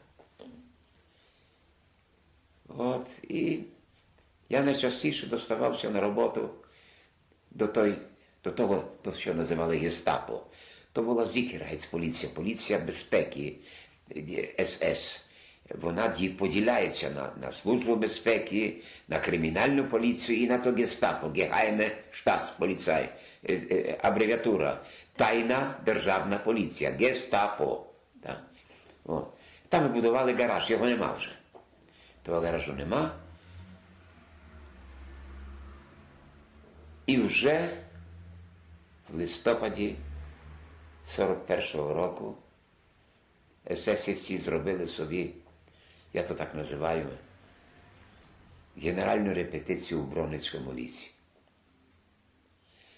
От, 2.68 3.08
і 3.24 3.60
я 4.50 4.62
найчастіше 4.62 5.28
доставався 5.28 5.90
на 5.90 6.02
роботу 6.02 6.50
до 7.52 7.68
той, 7.68 7.96
до 8.44 8.52
того, 8.52 8.84
то, 9.02 9.14
що 9.14 9.34
називали 9.34 9.78
гестапо. 9.78 10.42
То 10.94 11.04
була 11.04 11.26
Зікергайц 11.28 11.86
поліція, 11.86 12.32
поліція 12.36 12.80
безпеки 12.80 13.56
СС. 14.60 15.29
Вона 15.76 16.10
поділяється 16.38 17.10
на 17.10 17.32
на 17.42 17.52
службу 17.52 17.96
безпеки, 17.96 18.82
на 19.08 19.20
кримінальну 19.20 19.86
поліцію 19.86 20.44
і 20.44 20.48
на 20.48 20.58
то 20.58 20.72
гестапо, 20.72 21.28
гехайме 21.28 21.92
штатсполіцай, 22.12 23.10
абревіатура. 24.02 24.82
Тайна 25.16 25.76
державна 25.86 26.38
поліція, 26.38 26.92
гестапо. 26.92 27.86
Так. 28.24 28.42
О. 29.06 29.28
Там 29.70 29.84
ми 29.84 29.90
будували 29.90 30.34
гараж, 30.34 30.70
його 30.70 30.86
нема 30.86 31.14
вже. 31.14 31.30
Того 32.24 32.40
гаражу 32.40 32.74
нема. 32.74 33.12
І 37.06 37.18
вже 37.18 37.70
в 39.10 39.18
листопаді 39.18 39.96
41-го 41.18 41.94
року 41.94 42.36
есесівці 43.70 44.38
зробили 44.38 44.88
собі, 44.88 45.34
я 46.14 46.24
то 46.24 46.36
так 46.36 46.56
називаю, 46.56 47.10
генеральну 48.78 49.34
репетицію 49.34 50.02
у 50.02 50.04
Броницькому 50.04 50.74
лісі. 50.74 51.12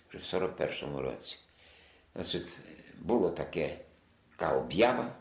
Вже 0.10 0.18
в 0.38 0.44
41-му 0.44 1.02
році. 1.02 1.38
Значить, 2.16 2.60
було 3.00 3.30
таке 3.30 3.78
така 4.36 4.56
об'ява, 4.58 5.16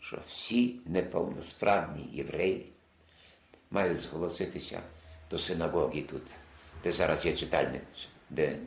що 0.00 0.22
всі 0.28 0.80
неповносправні 0.86 2.08
євреї 2.12 2.72
мають 3.70 4.00
зголоситися 4.00 4.82
до 5.30 5.38
синагоги 5.38 6.02
тут, 6.02 6.22
де 6.84 6.92
зараз 6.92 7.26
є 7.26 7.36
читальня, 7.36 7.80
де, 8.30 8.58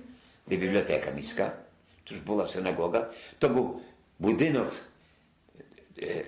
де 0.47 0.57
бібліотека 0.57 1.11
міська. 1.11 1.57
Тож 2.03 2.17
була 2.17 2.47
синагога, 2.47 3.13
то 3.39 3.49
був 3.49 3.82
будинок 4.19 4.73
е, 5.99 6.26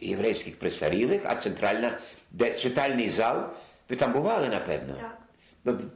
єврейських 0.00 0.58
престарілих, 0.58 1.22
а 1.24 1.34
центральна, 1.34 1.98
де 2.30 2.58
читальний 2.58 3.10
зал. 3.10 3.50
Ви 3.88 3.96
там 3.96 4.12
бували, 4.12 4.48
напевно? 4.48 4.94
Так. 4.94 5.18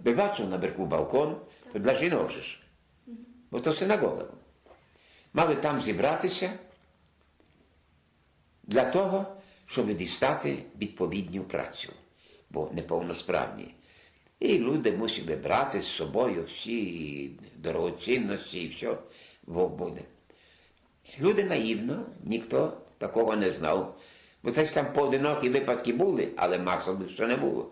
Ви, 0.04 0.12
бачили 0.12 0.48
наверху 0.48 0.86
балкон, 0.86 1.36
то 1.72 1.78
для 1.78 1.96
жінок 1.96 2.30
же 2.30 2.42
ж. 2.42 2.60
Бо 3.50 3.60
то 3.60 3.72
синагога. 3.72 4.24
Мали 5.32 5.54
там 5.54 5.82
зібратися 5.82 6.52
для 8.62 8.84
того, 8.84 9.26
щоб 9.66 9.94
дістати 9.94 10.58
відповідну 10.80 11.44
працю, 11.44 11.92
бо 12.50 12.70
неповносправні. 12.72 13.74
І 14.40 14.58
люди 14.58 14.92
мусили 14.92 15.36
брати 15.36 15.82
з 15.82 15.86
собою 15.86 16.44
всі 16.44 17.30
дорогоцінності 17.56 18.62
і 18.64 18.68
все 18.68 18.96
Бог 19.46 19.70
буде. 19.70 20.00
Люди 21.20 21.44
наївно, 21.44 22.06
ніхто 22.24 22.83
такого 23.04 23.36
не 23.36 23.50
знав, 23.50 24.00
бо 24.42 24.50
десь 24.50 24.72
там 24.72 24.92
поодинокі 24.92 25.48
випадки 25.48 25.92
були, 25.92 26.32
але 26.36 26.58
масово 26.58 27.08
ще 27.08 27.26
не 27.26 27.36
було. 27.36 27.70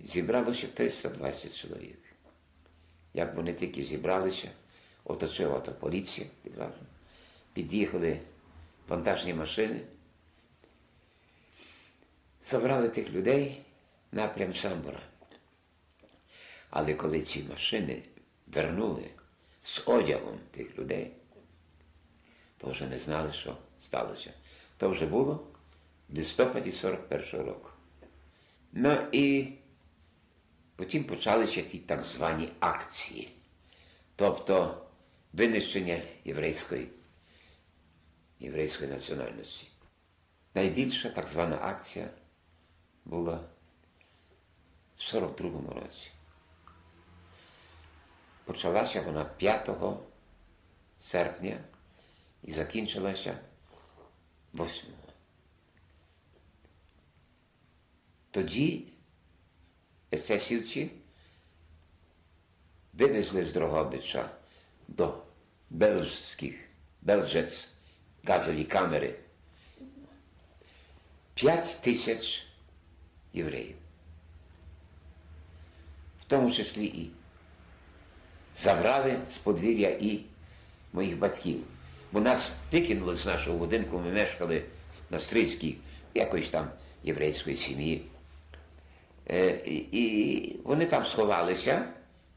Зібралося 0.00 0.66
320 0.66 1.56
чоловік. 1.56 1.98
Як 3.14 3.34
вони 3.34 3.54
тільки 3.54 3.84
зібралися, 3.84 4.50
оточила 5.04 5.60
то 5.60 5.72
поліція 5.72 6.26
відразу. 6.44 6.80
Під'їхали 7.52 8.20
вантажні 8.88 9.34
машини, 9.34 9.80
забрали 12.46 12.88
тих 12.88 13.10
людей 13.10 13.62
напрям 14.12 14.54
Самбора. 14.54 15.00
Але 16.70 16.94
коли 16.94 17.22
ці 17.22 17.42
машини 17.42 18.02
вернули 18.46 19.10
з 19.64 19.82
одягом 19.86 20.38
тих 20.50 20.78
людей, 20.78 21.12
то 22.58 22.70
вже 22.70 22.86
не 22.86 22.98
знали, 22.98 23.32
що 23.32 23.56
сталося. 23.80 24.32
То 24.76 24.90
вже 24.90 25.06
було 25.06 25.46
в 26.08 26.16
листопаді 26.16 26.70
41-го 26.70 27.42
року. 27.42 27.70
Ну 28.72 29.08
і 29.12 29.52
потім 30.76 31.04
почалися 31.04 31.62
ті 31.62 31.78
так 31.78 32.04
звані 32.04 32.52
акції, 32.60 33.32
тобто 34.16 34.82
винищення 35.32 36.00
єврейської, 36.24 36.88
єврейської 38.40 38.90
національності. 38.90 39.68
Найбільша 40.54 41.08
так 41.10 41.28
звана 41.28 41.58
акція 41.62 42.10
була 43.04 43.40
в 44.96 45.00
42-му 45.00 45.72
році. 45.72 46.10
Почалася 48.44 49.02
вона 49.02 49.24
5 49.24 49.70
серпня 51.00 51.60
і 52.42 52.52
закінчилася 52.52 53.38
8. 54.54 54.84
Тоді 58.30 58.86
есесівці 60.12 60.90
вивезли 62.92 63.44
з 63.44 63.52
Дрогобича 63.52 64.30
до 64.88 65.22
Белжських, 65.70 66.54
Белжець 67.02 67.68
газові 68.24 68.64
камери 68.64 69.18
5 71.34 71.78
тисяч 71.80 72.46
євреїв. 73.32 73.76
В 76.20 76.24
тому 76.24 76.50
числі 76.52 76.86
і 76.86 77.10
забрали 78.56 79.18
з 79.34 79.38
подвір'я 79.38 79.90
і 79.90 80.20
моїх 80.92 81.18
батьків. 81.18 81.64
Бо 82.12 82.20
нас 82.20 82.48
викинули 82.72 83.16
з 83.16 83.26
нашого 83.26 83.58
будинку, 83.58 83.98
ми 83.98 84.12
мешкали 84.12 84.62
на 85.10 85.18
Стрийській, 85.18 85.76
якоїсь 86.14 86.50
там 86.50 86.68
єврейської 87.04 87.56
сім'ї. 87.56 88.02
Е, 89.30 89.46
і, 89.92 90.56
вони 90.64 90.86
там 90.86 91.06
сховалися, 91.06 91.84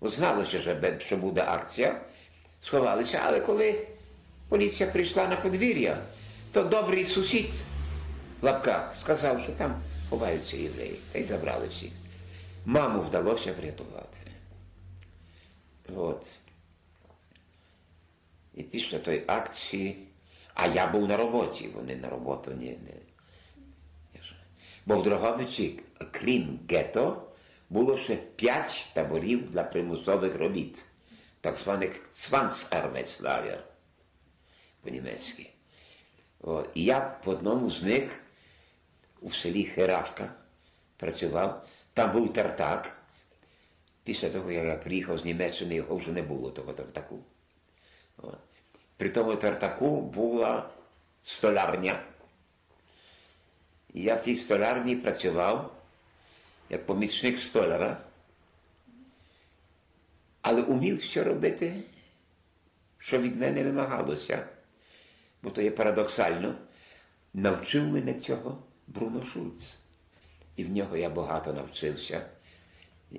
зналося, 0.02 0.80
що 1.00 1.18
буде 1.18 1.44
акція, 1.48 2.02
сховалися, 2.64 3.22
але 3.26 3.40
коли 3.40 3.88
поліція 4.50 4.90
прийшла 4.90 5.28
на 5.28 5.36
подвір'я, 5.36 6.04
то 6.52 6.64
добрий 6.64 7.06
сусід 7.06 7.50
в 8.42 8.46
лапках 8.46 8.96
сказав, 9.02 9.42
що 9.42 9.52
там 9.52 9.82
ховаються 10.10 10.58
євреї, 10.58 11.00
та 11.12 11.20
й 11.20 11.24
забрали 11.24 11.68
всіх. 11.68 11.92
Маму 12.66 13.02
вдалося 13.02 13.54
врятувати. 13.54 14.18
От. 15.96 16.38
І 18.56 18.64
після 18.64 19.00
тої 19.00 19.24
акції, 19.28 20.08
а 20.54 20.68
я 20.68 20.88
був 20.88 21.08
на 21.08 21.18
роботі, 21.18 21.70
вони 21.76 21.96
на 21.96 22.10
роботу 22.10 22.52
не. 22.52 22.66
не. 22.66 22.94
Бо 24.86 24.98
в 24.98 25.04
Дрогобичі, 25.04 25.80
крім 26.12 26.60
гетто, 26.70 27.32
було 27.70 27.98
ще 27.98 28.16
п'ять 28.16 28.86
таборів 28.94 29.52
для 29.52 29.64
примусових 29.64 30.36
робіт, 30.36 30.86
так 31.42 31.58
званих 31.58 32.10
Zwangsarbeitslager 32.16 33.58
по-німецьки. 34.82 35.50
І 36.74 36.84
я 36.84 37.18
в 37.26 37.30
одному 37.30 37.70
з 37.70 37.84
них 37.84 38.24
у 39.22 39.32
селі 39.32 39.64
Херавка 39.64 40.34
працював, 40.98 41.68
там 41.94 42.12
був 42.12 42.34
тартак. 42.34 42.98
Після 44.04 44.30
того, 44.30 44.52
як 44.52 44.66
я 44.66 44.76
приїхав 44.76 45.18
з 45.18 45.26
Німеччини, 45.26 45.76
його 45.76 45.96
вже 45.96 46.12
не 46.12 46.22
було 46.22 46.52
того 46.52 46.74
тартаку. 46.74 47.20
От. 48.22 48.38
При 48.98 49.10
тому 49.10 49.36
тартаку 49.36 50.02
була 50.02 50.70
столярня. 51.24 52.04
І 53.94 54.02
я 54.02 54.16
в 54.16 54.24
тій 54.24 54.36
столярні 54.36 54.96
працював 54.96 55.76
як 56.70 56.86
помічник 56.86 57.40
столяра, 57.40 57.98
але 60.42 60.62
умів 60.62 60.98
все 60.98 61.24
робити, 61.24 61.84
що 62.98 63.18
від 63.20 63.40
мене 63.40 63.64
вимагалося. 63.64 64.48
Бо 65.44 65.50
то 65.50 65.62
є 65.62 65.72
парадоксально, 65.72 66.56
навчив 67.34 67.88
мене 67.88 68.14
цього 68.14 68.64
Бруно 68.88 69.26
Шульц. 69.26 69.76
І 70.56 70.64
в 70.64 70.72
нього 70.72 70.98
я 70.98 71.10
багато 71.10 71.54
навчився. 71.54 72.26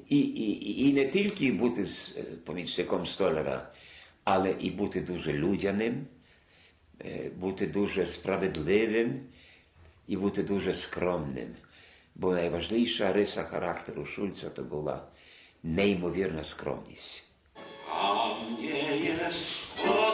І, 0.08 0.18
і, 0.18 0.88
і 0.88 0.92
не 0.92 1.08
тільки 1.08 1.52
бути 1.52 1.84
з- 1.84 2.14
е, 2.16 2.22
помічником 2.22 3.06
столяра, 3.06 3.70
але 4.24 4.50
і 4.60 4.70
бути 4.70 5.00
дуже 5.00 5.32
людяним, 5.32 6.06
е, 7.04 7.30
бути 7.36 7.66
дуже 7.66 8.06
справедливим 8.06 9.20
і 10.08 10.16
бути 10.16 10.42
дуже 10.42 10.74
скромним. 10.74 11.48
Бо 12.14 12.32
найважливіша 12.32 13.12
риса 13.12 13.44
характеру 13.44 14.06
Шульца 14.06 14.50
то 14.50 14.62
була 14.62 15.04
неймовірна 15.62 16.44
скромність. 16.44 17.22
А 17.88 18.24
мені 18.24 19.02
є 19.04 19.30
szkoda 19.30 20.11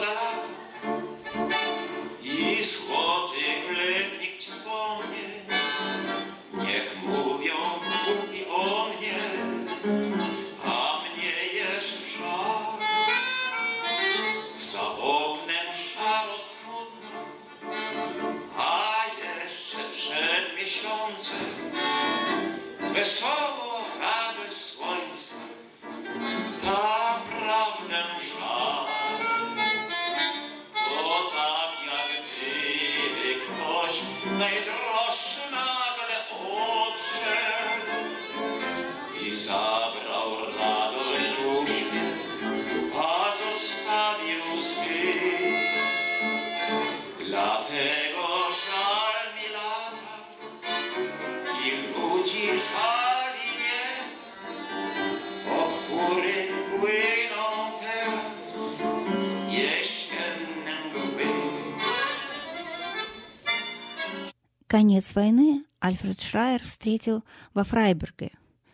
войны 65.29 65.63
Альфред 65.79 66.19
Шрайер 66.21 66.63
встретил 66.63 67.23
во 67.53 67.63
Фрайберге, 67.63 68.31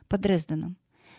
под 0.08 0.22
Дрезденом, 0.22 0.78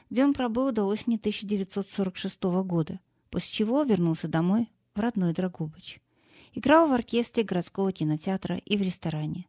где 0.08 0.24
он 0.24 0.32
пробыл 0.32 0.72
до 0.72 0.84
осени 0.84 1.16
1946 1.16 2.42
года, 2.64 3.00
после 3.28 3.52
чего 3.52 3.82
вернулся 3.82 4.28
домой 4.28 4.70
в 4.94 5.00
родной 5.00 5.34
Драгобыч. 5.34 6.00
Играл 6.54 6.88
в 6.88 6.92
оркестре 6.92 7.44
городского 7.44 7.92
кинотеатра 7.92 8.56
и 8.56 8.78
в 8.78 8.80
ресторане. 8.80 9.46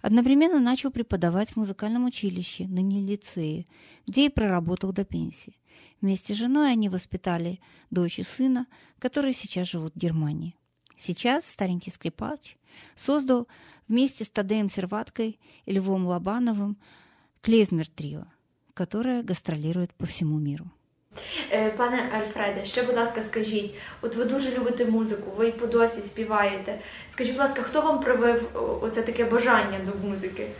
Одновременно 0.00 0.58
начал 0.58 0.90
преподавать 0.90 1.50
в 1.50 1.56
музыкальном 1.56 2.06
училище, 2.06 2.66
ныне 2.66 3.02
лицее, 3.02 3.66
где 4.06 4.26
и 4.26 4.30
проработал 4.30 4.92
до 4.92 5.04
пенсии. 5.04 5.58
Вместе 6.00 6.32
с 6.32 6.38
женой 6.38 6.72
они 6.72 6.88
воспитали 6.88 7.60
дочь 7.90 8.18
и 8.18 8.22
сына, 8.22 8.66
которые 8.98 9.34
сейчас 9.34 9.68
живут 9.68 9.94
в 9.94 9.98
Германии. 9.98 10.54
Сейчас 10.96 11.44
старенький 11.44 11.90
скрипач 11.90 12.56
создал 12.96 13.48
вместе 13.88 14.24
с 14.24 14.28
Тадеем 14.28 14.68
Серваткой 14.70 15.38
и 15.64 15.72
Львом 15.72 16.06
Лобановым 16.06 16.76
клезмер 17.42 17.86
трио, 17.88 18.24
которое 18.74 19.22
гастролирует 19.22 19.94
по 19.94 20.06
всему 20.06 20.38
миру. 20.38 20.70
Е, 21.50 21.70
Пане 21.70 22.10
Альфреде, 22.14 22.64
ще, 22.64 22.82
будь 22.82 22.96
ласка, 22.96 23.22
скажіть, 23.22 23.74
от 24.02 24.16
ви 24.16 24.24
дуже 24.24 24.58
любите 24.58 24.86
музику, 24.86 25.30
ви 25.36 25.52
по 25.52 25.66
досі 25.66 26.00
співаєте. 26.00 26.80
Скажіть, 27.08 27.32
будь 27.32 27.40
ласка, 27.40 27.62
хто 27.62 27.82
вам 27.82 28.00
привив 28.00 28.50
оце 28.82 29.02
таке 29.02 29.24
бажання 29.24 29.78
до 29.86 30.08
музики? 30.08 30.50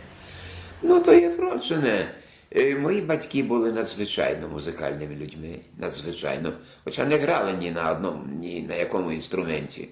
Ну, 0.81 0.99
то 1.01 1.13
є 1.13 1.29
вроджене. 1.29 2.15
Е, 2.55 2.75
Мої 2.75 3.01
батьки 3.01 3.43
були 3.43 3.71
надзвичайно 3.71 4.47
музикальними 4.49 5.15
людьми, 5.15 5.59
надзвичайно. 5.77 6.53
Хоча 6.83 7.05
не 7.05 7.17
грали 7.17 7.53
ні 7.53 7.71
на 7.71 7.91
одному, 7.91 8.23
ні 8.39 8.61
на 8.69 8.75
якому 8.75 9.11
інструменті. 9.11 9.89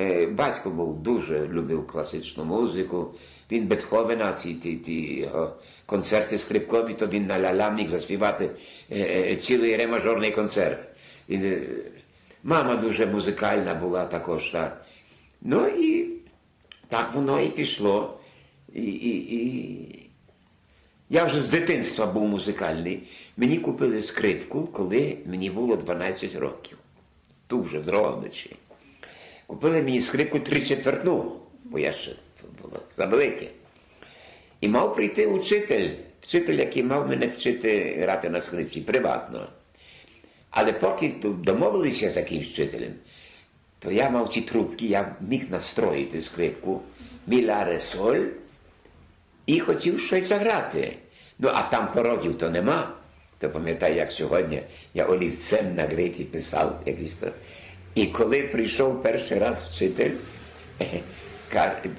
Е, 0.00 0.26
Батько 0.26 0.70
був 0.70 1.02
дуже 1.02 1.48
любив 1.48 1.86
класичну 1.86 2.44
музику. 2.44 3.14
Він 3.50 3.66
Бетховена, 3.66 4.32
ці, 4.32 4.54
ті, 4.54 4.76
ті 4.76 5.28
концерти 5.86 6.38
скрипкові, 6.38 6.94
то 6.94 7.06
він 7.06 7.26
на 7.26 7.38
ля-ля 7.38 7.74
міг 7.74 7.88
заспівати 7.88 8.50
е, 8.90 8.98
е, 8.98 9.36
цілий 9.36 9.76
ремажорний 9.76 10.30
концерт. 10.30 10.88
Е, 11.30 11.62
мама 12.42 12.74
дуже 12.74 13.06
музикальна 13.06 13.74
була 13.74 14.04
також. 14.04 14.50
Так. 14.50 14.86
Ну 15.42 15.66
і 15.66 16.10
так 16.88 17.14
воно 17.14 17.40
і 17.40 17.48
пішло. 17.48 18.20
І, 18.74 18.82
і, 18.82 19.36
і... 19.36 20.10
Я 21.10 21.24
вже 21.24 21.40
з 21.40 21.48
дитинства 21.48 22.06
був 22.06 22.28
музикальний. 22.28 23.08
Мені 23.36 23.58
купили 23.58 24.02
скрипку, 24.02 24.66
коли 24.66 25.18
мені 25.26 25.50
було 25.50 25.76
12 25.76 26.34
років. 26.34 26.78
Тут 27.46 27.66
вже. 27.66 27.82
Купили 29.46 29.82
мені 29.82 30.00
скрипку 30.00 30.38
тричетвертну, 30.38 31.32
бо 31.64 31.78
я 31.78 31.92
ще 31.92 32.12
було 32.62 32.80
завелике. 32.96 33.46
І 34.60 34.68
мав 34.68 34.94
прийти 34.94 35.26
учитель, 35.26 35.90
вчитель, 36.20 36.54
який 36.54 36.82
мав 36.82 37.08
мене 37.08 37.26
вчити 37.26 37.98
грати 38.00 38.30
на 38.30 38.40
скрипці 38.40 38.80
приватно. 38.80 39.48
Але 40.50 40.72
поки 40.72 41.12
домовилися 41.22 42.10
з 42.10 42.16
якимсь 42.16 42.48
вчителем, 42.48 42.92
то 43.78 43.90
я 43.90 44.10
мав 44.10 44.30
ті 44.30 44.40
трубки, 44.40 44.86
я 44.86 45.16
міг 45.20 45.50
настроїти 45.50 46.22
скрипку, 46.22 46.82
мі 47.26 47.46
ля 47.46 47.64
ре 47.64 47.80
соль, 47.80 48.26
і 49.46 49.60
хотів 49.60 50.00
щось 50.00 50.28
заграти. 50.28 50.96
Ну, 51.38 51.50
а 51.54 51.62
там 51.62 51.92
порогів 51.92 52.38
то 52.38 52.50
нема. 52.50 52.94
То 53.38 53.50
пам'ятаю, 53.50 53.96
як 53.96 54.12
сьогодні 54.12 54.62
я 54.94 55.04
олівцем 55.04 55.74
на 55.74 55.82
гриті 55.82 56.24
писав 56.24 56.82
якісь 56.86 57.16
то. 57.16 57.30
І 57.94 58.06
коли 58.06 58.42
прийшов 58.42 59.02
перший 59.02 59.38
раз 59.38 59.64
вчитель, 59.64 60.10
е, 60.80 61.02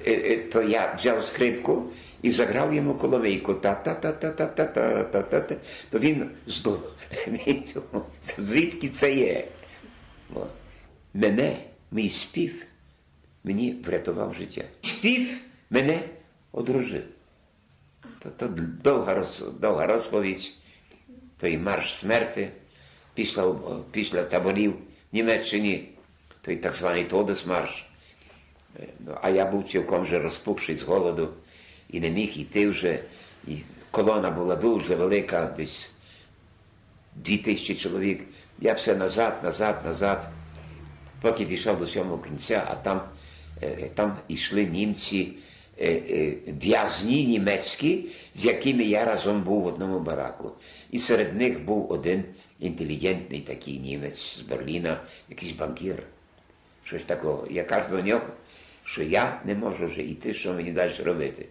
е, 0.06 0.38
то 0.38 0.62
я 0.62 0.93
взяв 0.93 1.24
скрипку 1.24 1.84
і 2.22 2.30
заграв 2.30 2.74
йому 2.74 2.96
коломийку. 2.96 3.54
Та-та-та-та-та-та-та-та-та. 3.54 5.56
То 5.89 6.00
він 6.00 6.30
здов. 6.48 6.80
Звідки 8.38 8.89
це 8.89 9.16
є? 9.16 9.48
Мене, 11.14 11.58
мій 11.91 12.10
спів, 12.10 12.66
мені 13.43 13.82
врятував 13.86 14.34
життя. 14.34 14.64
Спів 14.82 15.41
мене 15.70 16.00
одружив. 16.52 17.04
То, 18.38 18.48
довга, 18.84 19.14
роз, 19.14 19.43
довга 19.60 19.86
розповідь, 19.86 20.54
той 21.38 21.58
марш 21.58 22.00
смерти 22.00 22.52
після, 23.91 24.24
таборів 24.24 24.74
Німеччині, 25.16 25.89
той 26.41 26.57
так 26.57 26.76
званий 26.76 27.03
Тодесмарш. 27.03 27.86
Ну, 28.99 29.18
А 29.22 29.30
я 29.30 29.45
був 29.45 29.70
цілком 29.70 30.01
вже 30.01 30.20
розпухший 30.20 30.76
з 30.76 30.82
голоду 30.82 31.30
і 31.89 31.99
не 31.99 32.09
міг 32.09 32.39
йти 32.39 32.68
вже. 32.68 32.99
І 33.47 33.57
колона 33.91 34.32
була 34.32 34.55
дуже 34.55 34.95
велика, 34.95 35.53
десь 35.57 35.89
дві 37.16 37.38
тисячі 37.38 37.76
чоловік. 37.76 38.24
Я 38.59 38.74
все 38.74 38.95
назад, 38.95 39.39
назад, 39.43 39.82
назад, 39.86 40.30
поки 41.22 41.45
дійшов 41.45 41.78
до 41.78 41.88
сьомого 41.88 42.18
кінця, 42.18 42.68
а 42.68 42.76
там, 42.76 43.01
е, 43.61 43.89
там 43.95 44.18
йшли 44.28 44.66
німці, 44.66 45.34
в'язні 46.47 47.26
німецькі, 47.26 48.09
з 48.36 48.45
якими 48.45 48.84
я 48.84 49.05
разом 49.05 49.41
був 49.43 49.61
в 49.61 49.65
одному 49.65 49.99
бараку. 49.99 50.51
І 50.91 50.99
серед 50.99 51.36
них 51.36 51.63
був 51.63 51.91
один 51.91 52.23
інтелігентний 52.59 53.41
такий 53.41 53.80
німець 53.80 54.38
з 54.38 54.41
Берліна, 54.41 55.01
якийсь 55.30 55.51
банкір. 55.51 56.03
Щось 56.84 57.05
такого. 57.05 57.47
Я 57.49 57.63
кажу 57.63 57.89
до 57.89 58.01
нього, 58.01 58.26
що 58.84 59.03
я 59.03 59.41
не 59.45 59.55
можу 59.55 59.88
вже 59.88 60.01
йти, 60.01 60.34
що 60.34 60.53
мені 60.53 60.71
далі 60.71 60.91
робити. 61.03 61.45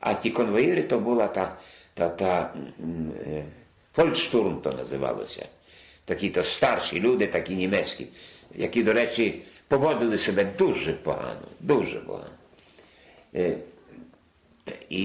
А 0.00 0.14
ті 0.14 0.30
конвоїри 0.30 0.82
то 0.82 0.98
була 0.98 1.26
та, 1.26 1.56
та, 1.94 2.08
та 2.08 2.54
м, 2.80 3.12
е, 3.26 3.44
то 4.62 4.72
називалося. 4.72 5.46
Такі 6.04 6.30
то 6.30 6.44
старші 6.44 7.00
люди, 7.00 7.26
такі 7.26 7.54
німецькі, 7.54 8.06
які, 8.54 8.82
до 8.82 8.92
речі, 8.92 9.42
поводили 9.68 10.18
себе 10.18 10.44
дуже 10.44 10.92
погано, 10.92 11.46
дуже 11.60 11.98
погано. 12.00 12.30
Е, 13.34 13.58
і, 14.88 15.00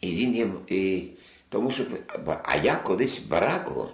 і 0.00 0.10
він 0.16 0.34
їм, 0.34 0.58
і, 0.68 1.04
тому 1.48 1.70
що, 1.70 1.84
а 2.42 2.56
я 2.56 2.76
колись 2.76 3.18
бараку, 3.18 3.88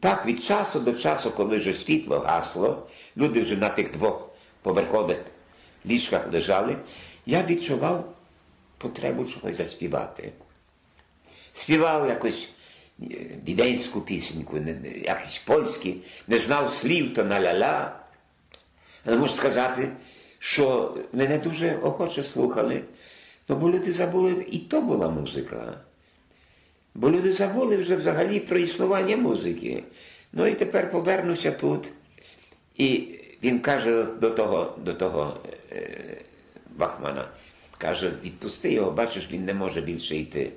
так 0.00 0.26
від 0.26 0.44
часу 0.44 0.80
до 0.80 0.92
часу, 0.94 1.30
коли 1.30 1.56
вже 1.56 1.74
світло 1.74 2.18
гасло, 2.18 2.88
люди 3.16 3.40
вже 3.40 3.56
на 3.56 3.68
тих 3.68 3.92
двох 3.92 4.28
поверхових 4.62 5.18
ліжках 5.86 6.32
лежали, 6.32 6.76
я 7.26 7.42
відчував 7.42 8.14
потребу 8.78 9.24
чогось 9.24 9.56
заспівати. 9.56 10.32
Співав 11.54 12.08
якось 12.08 12.48
е, 13.02 13.04
віденську 13.48 14.00
пісеньку, 14.00 14.56
не- 14.60 14.74
не- 14.74 14.88
якісь 14.98 15.38
польські, 15.38 15.96
не 16.28 16.38
знав 16.38 16.74
слів, 16.74 17.14
то 17.14 17.24
на 17.24 17.40
ля-ля. 17.40 17.92
Але 19.04 19.16
можу 19.16 19.36
сказати, 19.36 19.92
що 20.46 20.96
мене 21.12 21.38
дуже 21.38 21.76
охоче 21.76 22.22
слухали, 22.22 22.82
ну, 23.48 23.56
бо 23.56 23.70
люди 23.70 23.92
забули, 23.92 24.46
і 24.50 24.58
то 24.58 24.80
була 24.80 25.08
музика. 25.08 25.80
Бо 26.94 27.10
люди 27.10 27.32
забули 27.32 27.76
вже 27.76 27.96
взагалі 27.96 28.40
про 28.40 28.58
існування 28.58 29.16
музики. 29.16 29.84
Ну 30.32 30.46
і 30.46 30.54
тепер 30.54 30.90
повернуся 30.90 31.50
тут. 31.50 31.88
І 32.76 33.08
він 33.42 33.60
каже 33.60 34.04
до 34.04 34.30
того, 34.30 34.78
до 34.78 34.94
того 34.94 35.40
е, 35.72 36.22
Бахмана, 36.70 37.28
каже, 37.78 38.12
відпусти 38.24 38.72
його, 38.72 38.90
бачиш, 38.90 39.28
він 39.30 39.44
не 39.44 39.54
може 39.54 39.80
більше 39.80 40.16
йти. 40.16 40.52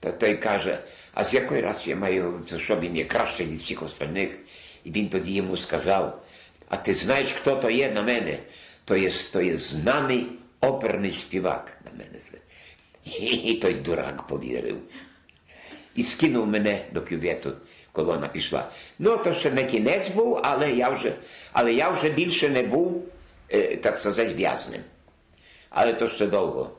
Та 0.00 0.12
той 0.12 0.34
каже, 0.34 0.78
а 1.14 1.24
з 1.24 1.34
якої 1.34 1.60
раз 1.60 1.88
я 1.88 1.96
маю, 1.96 2.42
то 2.50 2.58
що 2.58 2.80
він 2.80 2.96
є 2.96 3.04
краще 3.04 3.44
від 3.44 3.60
всіх 3.60 3.82
остальних? 3.82 4.38
І 4.84 4.90
він 4.90 5.08
тоді 5.08 5.34
йому 5.34 5.56
сказав, 5.56 6.24
а 6.68 6.76
ти 6.76 6.94
знаєш, 6.94 7.32
хто 7.32 7.56
то 7.56 7.70
є 7.70 7.90
на 7.90 8.02
мене? 8.02 8.38
То 8.84 8.96
є, 8.96 9.10
то 9.32 9.42
є 9.42 9.58
знаний 9.58 10.26
оперний 10.60 11.12
співак 11.12 11.78
на 11.84 11.90
мене. 11.90 12.18
І 13.44 13.54
той 13.54 13.74
дурак 13.74 14.26
повірив. 14.26 14.78
І 15.94 16.02
скинув 16.02 16.46
мене 16.46 16.86
до 16.92 17.02
кювету, 17.02 17.52
колона 17.92 18.28
пішла. 18.28 18.70
Ну, 18.98 19.16
то 19.16 19.34
ще 19.34 19.50
не 19.50 19.64
кінець 19.64 20.08
був, 20.08 20.40
але 20.44 20.72
я 20.72 20.88
вже, 20.88 21.16
але 21.52 21.72
я 21.74 21.90
вже 21.90 22.10
більше 22.10 22.48
не 22.48 22.62
був, 22.62 23.04
так 23.82 23.98
сказати, 23.98 24.34
в'язнем. 24.34 24.82
Але 25.70 25.92
то 25.92 26.08
ще 26.08 26.26
довго. 26.26 26.78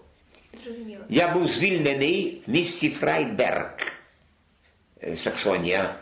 Зрозуміло. 0.64 1.04
Я 1.10 1.28
був 1.28 1.48
звільнений 1.48 2.42
в 2.48 2.52
місті 2.52 2.90
Фрайберг, 2.90 3.78
Саксонія, 5.16 6.00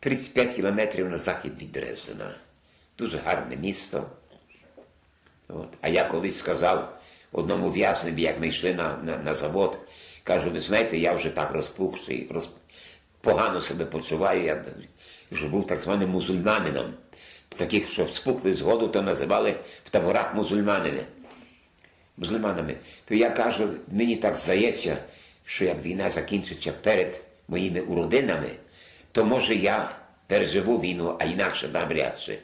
35 0.00 0.52
кілометрів 0.52 1.10
на 1.10 1.18
захід 1.18 1.52
від 1.62 1.72
Дрездена. 1.72 2.34
Дуже 2.98 3.18
гарне 3.18 3.56
місто. 3.56 4.10
От. 5.54 5.68
А 5.80 5.88
я 5.88 6.04
колись 6.04 6.38
сказав 6.38 6.98
одному 7.32 7.70
в'язневі, 7.70 8.22
як 8.22 8.40
ми 8.40 8.48
йшли 8.48 8.74
на, 8.74 8.96
на, 8.96 9.18
на 9.18 9.34
завод, 9.34 9.78
кажу, 10.24 10.50
ви 10.50 10.60
знаєте, 10.60 10.98
я 10.98 11.12
вже 11.12 11.30
так 11.30 11.52
розпухший, 11.52 12.28
роз... 12.30 12.48
погано 13.20 13.60
себе 13.60 13.84
почуваю. 13.84 14.44
Я 14.44 14.64
вже 15.30 15.46
був 15.46 15.66
так 15.66 15.80
званим 15.80 16.10
мусульманином. 16.10 16.94
Таких, 17.48 17.88
що 17.90 18.08
спухли 18.08 18.54
згоду, 18.54 18.88
то 18.88 19.02
називали 19.02 19.56
в 19.84 19.90
таборах 19.90 20.34
мусульманини. 20.34 21.04
Мусульманами. 22.16 22.76
То 23.04 23.14
я 23.14 23.30
кажу, 23.30 23.68
мені 23.88 24.16
так 24.16 24.36
здається, 24.36 24.98
що 25.44 25.64
як 25.64 25.82
війна 25.82 26.10
закінчиться 26.10 26.72
перед 26.72 27.20
моїми 27.48 27.80
уродинами, 27.80 28.50
то 29.12 29.24
може 29.24 29.54
я 29.54 29.96
переживу 30.26 30.80
війну, 30.80 31.16
а 31.20 31.24
інакше 31.24 31.68
навряд 31.68 32.20
чи. 32.20 32.38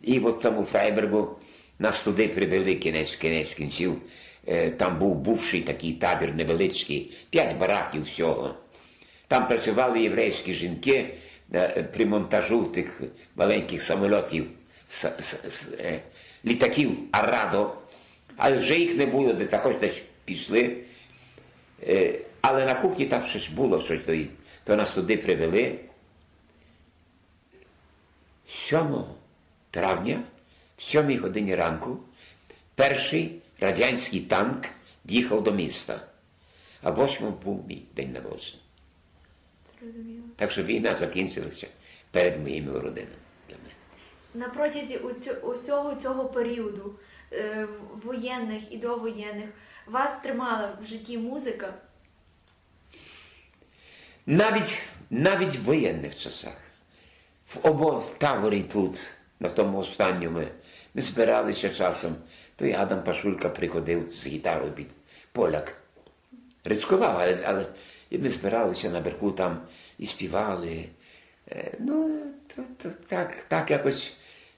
І 0.00 0.18
от 0.18 0.40
тому 0.40 0.64
Фрайбергу 0.64 1.36
нас 1.78 2.00
туди 2.00 2.28
привели 2.28 2.74
кінець 2.74 3.16
кінець 3.16 3.54
кінців. 3.54 4.02
Е, 4.46 4.70
Там 4.70 4.98
був 4.98 5.16
бувший 5.16 5.60
такий 5.60 5.92
табір 5.92 6.34
невеличкий, 6.34 7.12
п'ять 7.30 7.56
бараків 7.58 8.02
всього. 8.04 8.54
Там 9.28 9.48
працювали 9.48 10.02
єврейські 10.02 10.54
жінки 10.54 11.14
е, 11.54 11.82
при 11.82 12.06
монтажу 12.06 12.64
тих 12.64 13.00
маленьких 13.36 13.82
самольотів, 13.82 14.46
е, 15.78 16.00
літаків 16.44 16.98
Арадо, 17.12 17.74
але 18.36 18.56
вже 18.56 18.78
їх 18.78 18.96
не 18.96 19.06
було, 19.06 19.32
де 19.32 19.46
також 19.46 19.74
десь 19.80 20.02
пішли. 20.24 20.76
Але 22.40 22.66
на 22.66 22.74
кухні 22.74 23.04
там 23.04 23.26
щось 23.26 23.48
було, 23.48 23.82
щось 23.82 24.00
то, 24.06 24.16
то 24.64 24.76
нас 24.76 24.90
туди 24.90 25.16
привели. 25.16 25.78
7 28.68 29.04
травня, 29.70 30.22
7 30.90 31.20
годині 31.20 31.54
ранку, 31.54 31.98
перший 32.74 33.42
радянський 33.60 34.20
танк 34.20 34.64
їхав 35.04 35.42
до 35.42 35.52
міста, 35.52 36.06
а 36.82 36.90
8 36.90 37.32
був 37.44 37.66
мій 37.68 37.82
день 37.96 38.12
народження. 38.12 38.62
Так 40.36 40.50
що 40.50 40.62
війна 40.62 40.96
закінчилася 40.96 41.66
перед 42.10 42.40
моїми 42.40 42.72
родинами. 42.72 43.16
для 43.48 43.56
мене. 43.56 43.74
На 44.34 44.48
протязі 44.48 44.96
усього 45.42 45.94
цього 45.94 46.24
періоду 46.24 46.94
е, 47.32 47.68
воєнних 48.04 48.72
і 48.72 48.78
довоєнних 48.78 49.48
вас 49.86 50.20
тримала 50.20 50.78
в 50.82 50.86
житті 50.86 51.18
музика. 51.18 51.74
Навіть, 54.26 54.82
навіть 55.10 55.56
в 55.56 55.62
воєнних 55.62 56.18
часах, 56.18 56.56
в 57.46 57.66
обо 57.66 57.90
в 57.90 58.18
таборі 58.18 58.62
тут, 58.62 59.12
на 59.40 59.48
тому 59.48 59.78
останньому, 59.78 60.44
ми 60.94 61.02
збиралися 61.02 61.70
часом, 61.70 62.16
то 62.56 62.72
Адам 62.72 63.04
Пашулька 63.04 63.48
приходив 63.48 64.12
з 64.22 64.26
гітарою 64.26 64.72
під 64.72 64.86
поляк. 65.32 65.76
Рискував, 66.64 67.18
але, 67.20 67.38
але 67.44 67.66
і 68.10 68.18
ми 68.18 68.28
збиралися 68.28 68.90
наверху 68.90 69.32
там 69.32 69.62
і 69.98 70.06
співали. 70.06 70.88
Е, 71.50 71.72
Ну, 71.78 72.22
то, 72.56 72.62
то, 72.82 72.90
так, 73.08 73.32
так 73.48 73.70
якось, 73.70 74.16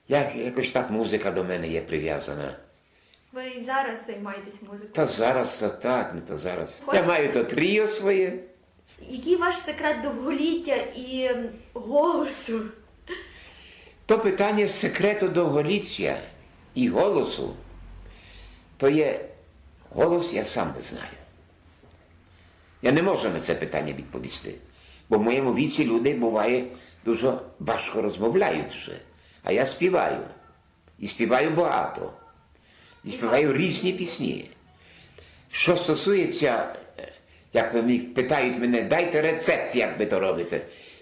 як, 0.09 0.37
якось 0.37 0.71
так 0.71 0.91
музика 0.91 1.31
до 1.31 1.45
мене 1.45 1.69
є 1.69 1.81
прив'язана. 1.81 2.59
Ви 3.33 3.49
і 3.49 3.61
зараз 3.61 4.07
займаєтесь 4.07 4.63
музикою. 4.63 4.93
Та 4.93 5.07
зараз 5.07 5.57
то 5.57 5.69
так, 5.69 6.15
не 6.15 6.21
то 6.21 6.39
зараз. 6.39 6.83
Я 6.95 7.03
маю 7.03 7.33
то 7.33 7.45
тріо 7.45 7.89
своє. 7.89 8.39
Який 9.09 9.37
ваш 9.37 9.59
секрет 9.59 10.03
довголіття 10.03 10.75
і 10.77 11.31
голосу? 11.75 12.61
То 14.07 14.19
питання 14.19 14.69
секрету 14.69 15.29
довголіття 15.29 16.19
і 16.75 16.89
голосу, 16.89 17.57
то 18.77 18.89
є 18.89 19.25
голос 19.91 20.33
я 20.33 20.45
сам 20.45 20.73
не 20.77 20.83
знаю. 20.83 21.17
Я 22.83 22.93
не 22.93 23.03
можу 23.03 23.31
на 23.31 23.41
це 23.41 23.55
питання 23.55 23.93
відповісти. 23.93 24.55
Бо 25.09 25.19
в 25.19 25.23
моєму 25.23 25.55
віці 25.55 25.85
люди 25.85 26.15
буває 26.15 26.67
дуже 27.05 27.39
важко 27.59 28.03
розмовляють 28.03 28.73
вже. 28.73 28.93
А 29.43 29.53
я 29.53 29.67
співаю. 29.67 30.19
І 30.99 31.07
співаю 31.07 31.51
багато. 31.51 32.13
І 33.05 33.11
співаю 33.11 33.53
різні 33.53 33.93
пісні. 33.93 34.51
Що 35.51 35.77
стосується, 35.77 36.77
як 37.53 37.75
вони 37.75 37.99
питають 37.99 38.59
мене, 38.59 38.83
дайте 38.83 39.23
рецепт, 39.23 39.77
як 39.77 39.99
ви 39.99 40.07
то 40.07 40.21
робите. 40.21 40.61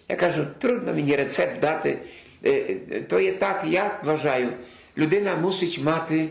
Я 0.08 0.16
кажу, 0.16 0.46
трудно 0.58 0.94
мені 0.94 1.16
рецепт 1.16 1.60
дати. 1.60 1.98
Е, 2.44 2.50
е, 2.90 3.00
То 3.00 3.20
є 3.20 3.32
так, 3.32 3.64
я 3.68 4.00
вважаю, 4.04 4.52
людина 4.98 5.36
мусить 5.36 5.78
мати 5.82 6.28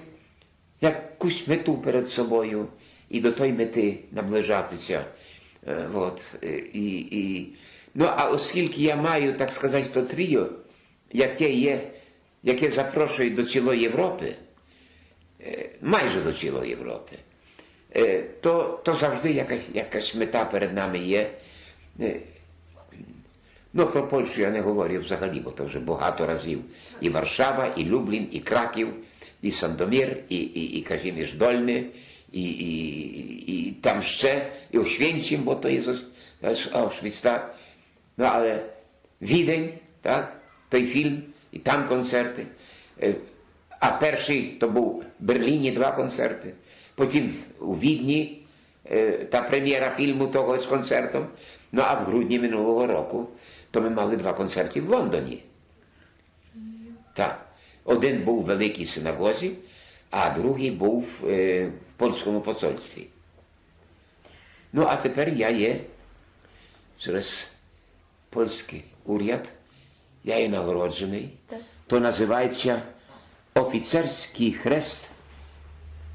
якусь 0.81 1.47
мету 1.47 1.77
перед 1.77 2.09
собою 2.09 2.67
і 3.09 3.19
до 3.19 3.31
тої 3.31 3.53
мети 3.53 3.99
наближатися. 4.11 5.05
Е, 5.67 5.87
От, 5.93 6.35
і, 6.73 6.99
і, 7.11 7.55
ну, 7.95 8.05
а 8.17 8.29
оскільки 8.29 8.81
я 8.81 8.95
маю, 8.95 9.33
так 9.37 9.51
сказати, 9.51 9.89
то 9.93 10.01
тріо, 10.01 10.49
яке 11.11 11.51
є, 11.51 11.91
яке 12.43 12.71
запрошує 12.71 13.29
до 13.29 13.43
цілої 13.43 13.81
Європи, 13.81 14.35
майже 15.81 16.21
до 16.21 16.33
цілої 16.33 16.69
Європи, 16.69 17.15
то, 18.41 18.81
то 18.85 18.95
завжди 18.95 19.31
якась, 19.31 19.61
якась 19.73 20.15
мета 20.15 20.45
перед 20.45 20.73
нами 20.73 20.99
є. 20.99 21.31
Е, 23.71 23.77
Ну, 23.77 23.87
про 23.87 24.07
Польщу 24.07 24.41
я 24.41 24.49
не 24.49 24.61
говорю 24.61 24.99
взагалі, 24.99 25.39
бо 25.39 25.51
то 25.51 25.65
вже 25.65 25.79
багато 25.79 26.25
разів. 26.25 26.61
І 27.01 27.09
Варшава, 27.09 27.67
і 27.67 27.85
Люблін, 27.85 28.27
і 28.31 28.39
Краків, 28.39 28.87
і 29.41 29.51
Сандомір, 29.51 30.17
і, 30.29 30.37
і, 30.37 30.79
і 30.79 30.81
Казіміж 30.81 31.33
Дольний, 31.33 31.87
і, 32.31 32.43
і, 32.43 32.81
і, 33.51 33.67
і 33.67 33.71
там 33.71 34.01
ще, 34.01 34.51
і 34.71 34.79
Оświęcim, 34.79 35.37
бо 35.37 35.55
то 35.55 35.69
є 35.69 35.81
з 35.81 36.03
Auschwitz, 36.73 37.21
так. 37.21 37.55
Ну, 38.17 38.25
але 38.29 38.65
Відень, 39.21 39.69
так, 40.01 40.41
той 40.69 40.85
фільм, 40.85 41.23
і 41.51 41.59
там 41.59 41.87
концерти. 41.87 42.45
Е, 43.01 43.15
А 43.79 43.91
перший 43.91 44.41
то 44.59 44.69
був 44.69 45.03
в 45.19 45.25
Берліні 45.25 45.71
два 45.71 45.91
концерти, 45.91 46.53
потім 46.95 47.33
у 47.59 47.73
Відні 47.73 48.41
е, 48.91 49.11
та 49.11 49.41
прем'єра 49.41 49.95
фільму 49.97 50.27
того 50.27 50.57
з 50.57 50.65
концертом. 50.65 51.27
Ну 51.71 51.81
а 51.85 51.93
в 51.93 52.05
грудні 52.05 52.39
минулого 52.39 52.87
року 52.87 53.27
то 53.71 53.81
ми 53.81 53.89
мали 53.89 54.17
два 54.17 54.33
концерти 54.33 54.81
в 54.81 54.89
Лондоні. 54.89 55.43
Так. 57.13 57.47
Один 57.83 58.23
був 58.23 58.43
в 58.43 58.45
Великій 58.45 58.85
синагозі, 58.85 59.55
а 60.09 60.29
другий 60.29 60.71
був 60.71 61.23
е, 61.27 61.65
в 61.67 61.97
польському 61.97 62.41
посольстві. 62.41 63.07
Ну, 64.73 64.85
а 64.87 64.95
тепер 64.95 65.29
я 65.29 65.49
є 65.49 65.81
через 66.97 67.43
польський 68.29 68.83
уряд, 69.05 69.49
я 70.23 70.39
є 70.39 70.49
нагороджений. 70.49 71.29
Так. 71.47 71.59
То 71.87 71.99
називається 71.99 72.81
офіцерський 73.53 74.53
хрест 74.53 75.09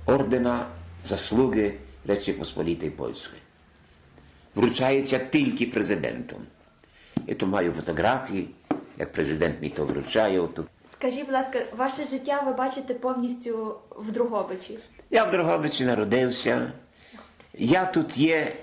ордена 0.06 0.66
заслуги 1.04 1.74
Речі 2.06 2.32
Посполітої 2.32 2.90
Польської. 2.90 3.40
Вручається 4.54 5.18
тільки 5.18 5.66
президентом. 5.66 6.38
Я 7.26 7.34
то 7.34 7.46
маю 7.46 7.72
фотографії, 7.72 8.48
як 8.98 9.12
президент 9.12 9.60
мені 9.60 9.72
то 9.74 9.84
вручає. 9.84 10.48
Тут. 10.48 10.66
Скажіть, 10.92 11.24
будь 11.24 11.34
ласка, 11.34 11.58
ваше 11.76 12.04
життя 12.04 12.42
ви 12.46 12.52
бачите 12.52 12.94
повністю 12.94 13.76
в 13.90 14.12
Другобичі. 14.12 14.78
Я 15.10 15.24
в 15.24 15.30
Дрогобичі 15.30 15.84
народився. 15.84 16.72
Я 17.54 17.84
тут 17.84 18.16
є. 18.16 18.56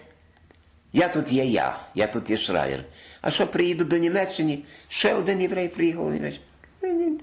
Я 0.95 1.07
тут 1.07 1.32
є 1.32 1.45
я, 1.45 1.80
я 1.95 2.07
тут 2.07 2.30
є 2.30 2.38
Шраєр. 2.38 2.84
А 3.22 3.32
що 3.32 3.47
приїду 3.47 3.84
до 3.84 3.97
Німеччини, 3.97 4.59
ще 4.88 5.14
один 5.14 5.41
єврей 5.41 5.68
приїхав 5.68 6.05
у 6.05 6.09
Німеччину. 6.09 7.20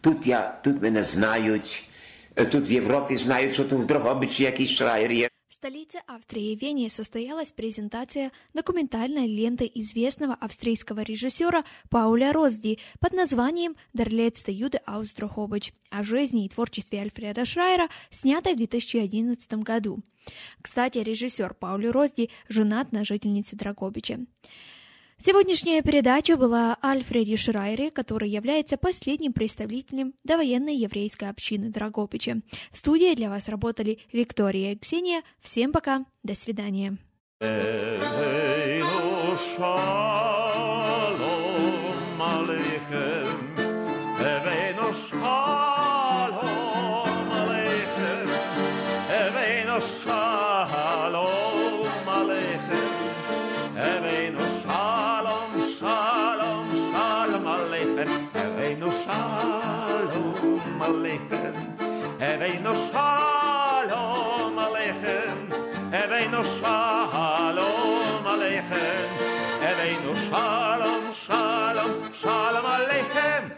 Тут 0.00 0.26
я, 0.26 0.58
тут 0.64 0.82
мене 0.82 1.02
знають, 1.02 1.84
тут 2.34 2.70
в 2.70 2.72
Європі 2.72 3.16
знають, 3.16 3.54
що 3.54 3.64
тут 3.64 3.80
в 3.80 3.86
Дрогобичі 3.86 4.42
якийсь 4.42 4.70
Шраєр 4.70 5.12
є. 5.12 5.28
Столице 5.62 6.00
Австрии 6.08 6.56
Вене 6.56 6.90
состоялась 6.90 7.52
презентация 7.52 8.32
документальной 8.52 9.28
ленты 9.28 9.70
известного 9.72 10.34
австрийского 10.34 11.02
режиссера 11.02 11.64
Пауля 11.88 12.32
Розди 12.32 12.80
под 12.98 13.12
названием 13.12 13.76
«Der 13.96 14.08
letzte 14.08 14.50
Jude 14.50 14.82
aus 14.84 15.14
Drohobыч» 15.16 15.72
о 15.88 16.02
жизни 16.02 16.46
и 16.46 16.48
творчестве 16.48 17.02
Альфреда 17.02 17.44
Шрайера, 17.44 17.88
снятой 18.10 18.54
в 18.54 18.56
2011 18.56 19.52
году. 19.62 20.00
Кстати, 20.60 20.98
режиссер 20.98 21.54
Паули 21.54 21.86
Розди 21.86 22.30
женат 22.48 22.90
на 22.90 23.04
жительнице 23.04 23.54
Драгобича. 23.54 24.18
Сегодняшняя 25.24 25.82
передача 25.82 26.36
была 26.36 26.76
Альфреде 26.82 27.36
Шрайере, 27.36 27.92
который 27.92 28.28
является 28.28 28.76
последним 28.76 29.32
представителем 29.32 30.14
довоенной 30.24 30.74
еврейской 30.74 31.28
общины 31.28 31.70
Драгобича. 31.70 32.40
В 32.72 32.78
студии 32.78 33.14
для 33.14 33.30
вас 33.30 33.48
работали 33.48 34.00
Виктория 34.12 34.72
и 34.72 34.76
Ксения. 34.76 35.22
Всем 35.40 35.70
пока, 35.70 36.06
до 36.24 36.34
свидания. 36.34 36.98
vem 62.42 62.58
no. 62.60 63.21